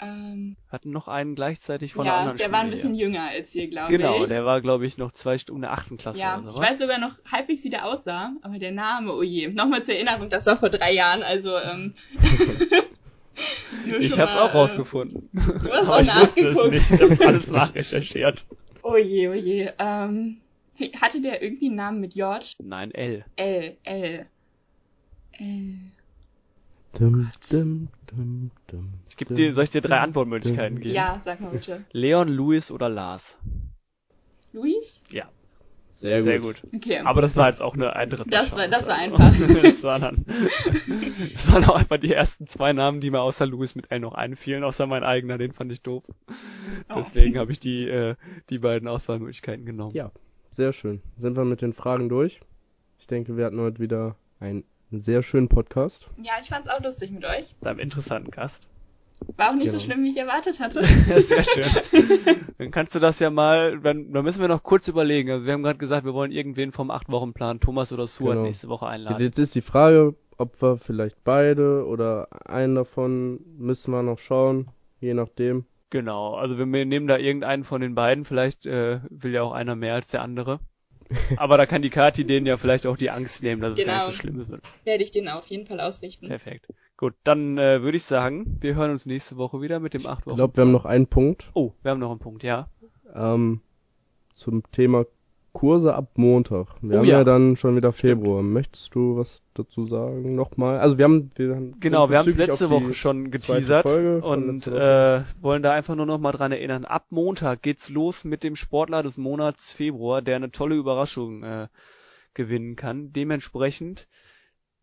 ähm, 0.00 0.56
Hatten 0.72 0.90
noch 0.90 1.06
einen 1.08 1.34
gleichzeitig 1.34 1.92
von 1.92 2.06
einer 2.06 2.12
ja, 2.14 2.18
anderen 2.20 2.38
der 2.38 2.44
Schule 2.44 2.52
war 2.56 2.60
ein 2.62 2.70
bisschen 2.70 2.94
hier. 2.94 3.06
jünger 3.08 3.28
als 3.28 3.54
ihr, 3.54 3.68
glaube 3.68 3.92
Genau, 3.96 4.22
ich. 4.22 4.28
der 4.30 4.46
war, 4.46 4.62
glaube 4.62 4.86
ich, 4.86 4.96
noch 4.96 5.12
zwei 5.12 5.36
Stunden 5.36 5.60
der 5.60 5.72
achten 5.72 5.98
Klasse 5.98 6.18
ja, 6.18 6.38
oder 6.38 6.48
ich 6.48 6.54
so. 6.54 6.60
weiß 6.62 6.78
sogar 6.78 6.98
noch 6.98 7.16
halbwegs, 7.30 7.62
wie 7.64 7.70
der 7.70 7.84
aussah, 7.86 8.32
aber 8.40 8.58
der 8.58 8.72
Name, 8.72 9.12
oh 9.14 9.22
je. 9.22 9.48
Nochmal 9.48 9.84
zur 9.84 9.94
Erinnerung, 9.96 10.30
das 10.30 10.46
war 10.46 10.56
vor 10.56 10.70
drei 10.70 10.92
Jahren, 10.94 11.22
also 11.22 11.56
ähm, 11.58 11.92
Ich 14.00 14.18
hab's 14.18 14.34
mal, 14.34 14.42
auch 14.42 14.54
äh, 14.54 14.56
rausgefunden. 14.56 15.28
Du 15.32 15.70
hast 15.70 15.86
Aber 15.88 15.96
auch 15.96 16.00
ich 16.00 16.08
wusste 16.14 16.48
es 16.48 16.54
nachgeguckt. 16.54 16.72
nicht. 16.72 16.90
Ich 16.90 17.00
hab's 17.02 17.20
alles 17.20 17.46
nachrecherchiert. 17.50 18.46
Oh 18.82 18.96
je, 18.96 19.28
oh 19.28 19.34
je. 19.34 19.70
Ähm, 19.78 20.40
hatte 21.00 21.20
der 21.20 21.42
irgendwie 21.42 21.66
einen 21.66 21.76
Namen 21.76 22.00
mit 22.00 22.14
J? 22.14 22.44
Nein, 22.62 22.90
L. 22.92 23.24
L, 23.36 23.76
L. 23.84 24.26
L. 25.32 25.74
Dum, 26.98 27.30
dum, 27.50 27.88
dum, 28.08 28.50
dum, 28.66 28.88
Ich 29.08 29.16
geb 29.16 29.28
dum, 29.28 29.36
dir, 29.36 29.54
soll 29.54 29.64
ich 29.64 29.70
dir 29.70 29.80
drei 29.80 29.96
dum, 29.96 30.04
Antwortmöglichkeiten 30.04 30.76
dum. 30.76 30.82
geben? 30.82 30.94
Ja, 30.94 31.20
sag 31.24 31.40
mal 31.40 31.50
bitte. 31.50 31.84
Leon, 31.92 32.28
Louis 32.28 32.70
oder 32.72 32.88
Lars? 32.88 33.38
Luis? 34.52 35.00
Ja, 35.12 35.28
Sehr 35.88 36.16
gut. 36.18 36.24
sehr 36.24 36.40
gut. 36.40 36.62
Okay. 36.74 36.98
Aber 36.98 37.20
das 37.22 37.36
war 37.36 37.48
jetzt 37.48 37.62
auch 37.62 37.74
eine 37.74 37.94
ein 37.94 38.10
Drittel. 38.10 38.30
Das 38.30 38.50
war- 38.56 38.66
das 38.66 38.88
war 38.88 38.94
einfach. 38.98 39.18
das 39.62 39.84
war 39.84 40.00
dann, 40.00 40.24
das 41.32 41.52
waren 41.52 41.64
auch 41.66 41.76
einfach 41.76 41.98
die 41.98 42.12
ersten 42.12 42.48
zwei 42.48 42.72
Namen, 42.72 43.00
die 43.00 43.10
mir 43.12 43.20
außer 43.20 43.46
Louis 43.46 43.76
mit 43.76 43.92
L 43.92 44.00
noch 44.00 44.14
einfielen, 44.14 44.64
außer 44.64 44.88
mein 44.88 45.04
eigener, 45.04 45.38
den 45.38 45.52
fand 45.52 45.70
ich 45.70 45.82
doof. 45.82 46.02
Oh. 46.88 46.94
Deswegen 46.96 47.38
habe 47.38 47.52
ich 47.52 47.60
die, 47.60 47.86
äh, 47.88 48.16
die 48.48 48.58
beiden 48.58 48.88
Auswahlmöglichkeiten 48.88 49.64
genommen. 49.64 49.94
Ja, 49.94 50.10
sehr 50.50 50.72
schön. 50.72 51.00
Sind 51.16 51.36
wir 51.36 51.44
mit 51.44 51.62
den 51.62 51.72
Fragen 51.72 52.08
durch? 52.08 52.40
Ich 52.98 53.06
denke, 53.06 53.36
wir 53.36 53.46
hatten 53.46 53.60
heute 53.60 53.78
wieder 53.80 54.16
einen 54.40 54.64
sehr 54.90 55.22
schönen 55.22 55.48
Podcast. 55.48 56.08
Ja, 56.22 56.32
ich 56.40 56.48
fand's 56.48 56.68
auch 56.68 56.82
lustig 56.82 57.10
mit 57.10 57.24
euch. 57.24 57.54
Mit 57.60 57.68
einem 57.68 57.78
interessanten 57.78 58.30
Gast. 58.30 58.68
War 59.36 59.50
auch 59.50 59.54
nicht 59.54 59.70
so 59.70 59.76
Genau. 59.76 59.84
schlimm, 59.84 60.02
wie 60.04 60.08
ich 60.10 60.16
erwartet 60.16 60.60
hatte. 60.60 60.80
Ja, 61.08 61.20
sehr 61.20 61.44
schön. 61.44 61.64
Dann 62.58 62.70
kannst 62.70 62.94
du 62.94 62.98
das 62.98 63.18
ja 63.20 63.30
mal, 63.30 63.78
dann, 63.80 64.12
dann 64.12 64.24
müssen 64.24 64.40
wir 64.40 64.48
noch 64.48 64.62
kurz 64.62 64.88
überlegen. 64.88 65.30
Also 65.30 65.46
wir 65.46 65.52
haben 65.52 65.62
gerade 65.62 65.78
gesagt, 65.78 66.04
wir 66.06 66.14
wollen 66.14 66.32
irgendwen 66.32 66.72
vom 66.72 66.90
Acht-Wochen-Plan, 66.90 67.60
Thomas 67.60 67.92
oder 67.92 68.06
Suat, 68.06 68.32
Genau. 68.32 68.42
nächste 68.44 68.68
Woche 68.68 68.86
einladen. 68.86 69.22
Jetzt 69.22 69.38
ist 69.38 69.54
die 69.54 69.60
Frage, 69.60 70.14
ob 70.38 70.60
wir 70.62 70.78
vielleicht 70.78 71.22
beide 71.22 71.84
oder 71.86 72.28
einen 72.46 72.74
davon 72.74 73.40
müssen 73.58 73.92
wir 73.92 74.02
noch 74.02 74.18
schauen, 74.18 74.68
je 75.00 75.12
nachdem. 75.14 75.64
Genau, 75.90 76.34
also 76.34 76.56
wir 76.56 76.66
nehmen 76.66 77.06
da 77.08 77.18
irgendeinen 77.18 77.64
von 77.64 77.80
den 77.80 77.94
beiden, 77.94 78.24
vielleicht 78.24 78.64
äh, 78.66 79.00
will 79.10 79.32
ja 79.32 79.42
auch 79.42 79.52
einer 79.52 79.74
mehr 79.74 79.94
als 79.94 80.08
der 80.10 80.22
andere. 80.22 80.60
Aber 81.36 81.56
da 81.56 81.66
kann 81.66 81.82
die 81.82 81.90
Kati 81.90 82.24
denen 82.24 82.46
ja 82.46 82.56
vielleicht 82.56 82.86
auch 82.86 82.96
die 82.96 83.10
Angst 83.10 83.42
nehmen, 83.42 83.60
dass 83.60 83.76
es 83.76 83.84
gar 83.84 83.94
nicht 83.94 84.02
so 84.04 84.08
Genau. 84.10 84.16
schlimm 84.20 84.40
ist. 84.40 84.50
Werde 84.84 85.02
ich 85.02 85.10
den 85.10 85.28
auf 85.28 85.48
jeden 85.48 85.66
Fall 85.66 85.80
ausrichten. 85.80 86.28
Perfekt. 86.28 86.68
Gut, 86.96 87.14
dann 87.24 87.58
äh, 87.58 87.82
würde 87.82 87.96
ich 87.96 88.04
sagen, 88.04 88.58
wir 88.60 88.76
hören 88.76 88.92
uns 88.92 89.06
nächste 89.06 89.36
Woche 89.36 89.60
wieder 89.60 89.80
mit 89.80 89.94
dem 89.94 90.06
acht 90.06 90.20
Ich 90.20 90.26
Wochen. 90.26 90.36
glaube, 90.36 90.56
wir 90.56 90.62
haben 90.62 90.70
noch 90.72 90.84
einen 90.84 91.08
Punkt 91.08 91.50
Oh, 91.54 91.72
wir 91.82 91.90
haben 91.90 91.98
noch 91.98 92.10
einen 92.10 92.20
Punkt, 92.20 92.44
ja. 92.44 92.68
ähm, 93.12 93.60
zum 94.36 94.62
Thema 94.70 95.06
Kurse 95.52 95.94
ab 95.94 96.12
Montag. 96.16 96.68
Wir 96.82 96.96
Oh 96.96 96.98
haben 97.00 97.06
ja. 97.06 97.18
ja. 97.18 97.24
dann 97.24 97.56
schon 97.56 97.74
wieder 97.76 97.92
Februar. 97.92 98.42
Möchtest 98.42 98.94
du 98.94 99.16
was 99.16 99.42
dazu 99.54 99.86
sagen? 99.86 100.34
Nochmal? 100.34 100.78
Also 100.78 100.98
wir 100.98 101.04
haben, 101.04 101.30
wir 101.36 101.54
haben 101.54 101.80
Genau, 101.80 102.08
wir 102.10 102.18
haben 102.18 102.28
es 102.28 102.36
letzte 102.36 102.70
Woche 102.70 102.94
schon 102.94 103.30
geteasert 103.30 103.86
und 103.86 104.66
Woche. 104.66 105.26
äh, 105.36 105.42
wollen 105.42 105.62
da 105.62 105.72
einfach 105.72 105.96
nur 105.96 106.06
noch 106.06 106.18
mal 106.18 106.32
dran 106.32 106.52
erinnern. 106.52 106.84
Ab 106.84 107.06
Montag 107.10 107.62
geht's 107.62 107.88
los 107.90 108.24
mit 108.24 108.42
dem 108.44 108.56
Sportler 108.56 109.02
des 109.02 109.16
Monats 109.18 109.72
Februar, 109.72 110.22
der 110.22 110.36
eine 110.36 110.50
tolle 110.50 110.76
Überraschung 110.76 111.42
äh, 111.42 111.68
gewinnen 112.34 112.76
kann. 112.76 113.12
Dementsprechend 113.12 114.06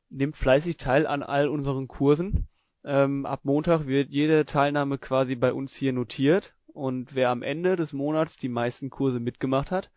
nimmt 0.09 0.35
fleißig 0.37 0.77
teil 0.77 1.07
an 1.07 1.23
all 1.23 1.47
unseren 1.47 1.87
Kursen. 1.87 2.47
Ähm, 2.83 3.25
ab 3.25 3.41
Montag 3.43 3.87
wird 3.87 4.11
jede 4.11 4.45
Teilnahme 4.45 4.97
quasi 4.97 5.35
bei 5.35 5.51
uns 5.51 5.75
hier 5.75 5.91
notiert 5.93 6.53
und 6.67 7.15
wer 7.15 7.29
am 7.31 7.41
Ende 7.41 7.75
des 7.75 7.91
Monats 7.91 8.37
die 8.37 8.49
meisten 8.49 8.89
Kurse 8.89 9.19
mitgemacht 9.19 9.71
hat, 9.71 9.91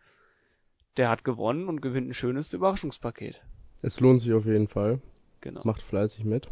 der 0.97 1.09
hat 1.09 1.23
gewonnen 1.23 1.67
und 1.67 1.81
gewinnt 1.81 2.09
ein 2.09 2.13
schönes 2.13 2.53
Überraschungspaket. 2.53 3.41
Es 3.81 3.99
lohnt 3.99 4.21
sich 4.21 4.33
auf 4.33 4.45
jeden 4.45 4.67
Fall. 4.67 4.99
Genau. 5.41 5.61
Macht 5.63 5.81
fleißig 5.81 6.23
mit. 6.23 6.47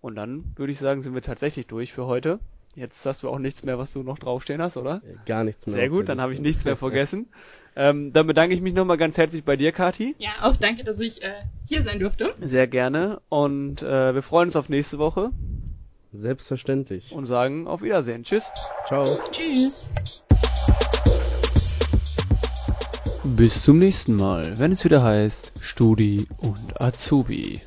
Und 0.00 0.16
dann 0.16 0.52
würde 0.56 0.72
ich 0.72 0.78
sagen, 0.78 1.00
sind 1.02 1.14
wir 1.14 1.22
tatsächlich 1.22 1.66
durch 1.68 1.92
für 1.92 2.06
heute. 2.06 2.40
Jetzt 2.74 3.04
hast 3.04 3.22
du 3.22 3.28
auch 3.28 3.38
nichts 3.38 3.62
mehr, 3.64 3.78
was 3.78 3.92
du 3.92 4.02
noch 4.02 4.18
draufstehen 4.18 4.62
hast, 4.62 4.76
oder? 4.78 5.02
Äh, 5.04 5.16
Gar 5.26 5.44
nichts 5.44 5.66
mehr. 5.66 5.76
Sehr 5.76 5.88
gut, 5.90 6.08
dann 6.08 6.20
habe 6.20 6.32
ich 6.32 6.40
nichts 6.40 6.64
mehr 6.64 6.76
vergessen. 6.78 7.28
Ähm, 7.76 8.12
dann 8.12 8.26
bedanke 8.26 8.54
ich 8.54 8.62
mich 8.62 8.72
nochmal 8.74 8.96
ganz 8.96 9.16
herzlich 9.18 9.44
bei 9.44 9.56
dir, 9.56 9.72
Kati. 9.72 10.16
Ja, 10.18 10.30
auch 10.42 10.56
danke, 10.56 10.82
dass 10.82 10.98
ich 10.98 11.22
äh, 11.22 11.32
hier 11.68 11.82
sein 11.82 12.00
durfte. 12.00 12.34
Sehr 12.40 12.66
gerne. 12.66 13.20
Und 13.28 13.82
äh, 13.82 14.14
wir 14.14 14.22
freuen 14.22 14.48
uns 14.48 14.56
auf 14.56 14.68
nächste 14.70 14.98
Woche 14.98 15.30
Selbstverständlich. 16.12 17.12
und 17.12 17.26
sagen 17.26 17.66
auf 17.68 17.82
Wiedersehen. 17.82 18.24
Tschüss. 18.24 18.50
Ciao. 18.86 19.18
Tschüss. 19.30 19.90
Bis 23.24 23.62
zum 23.62 23.78
nächsten 23.78 24.16
Mal, 24.16 24.58
wenn 24.58 24.72
es 24.72 24.84
wieder 24.84 25.04
heißt 25.04 25.52
Studi 25.60 26.26
und 26.38 26.80
Azubi. 26.80 27.60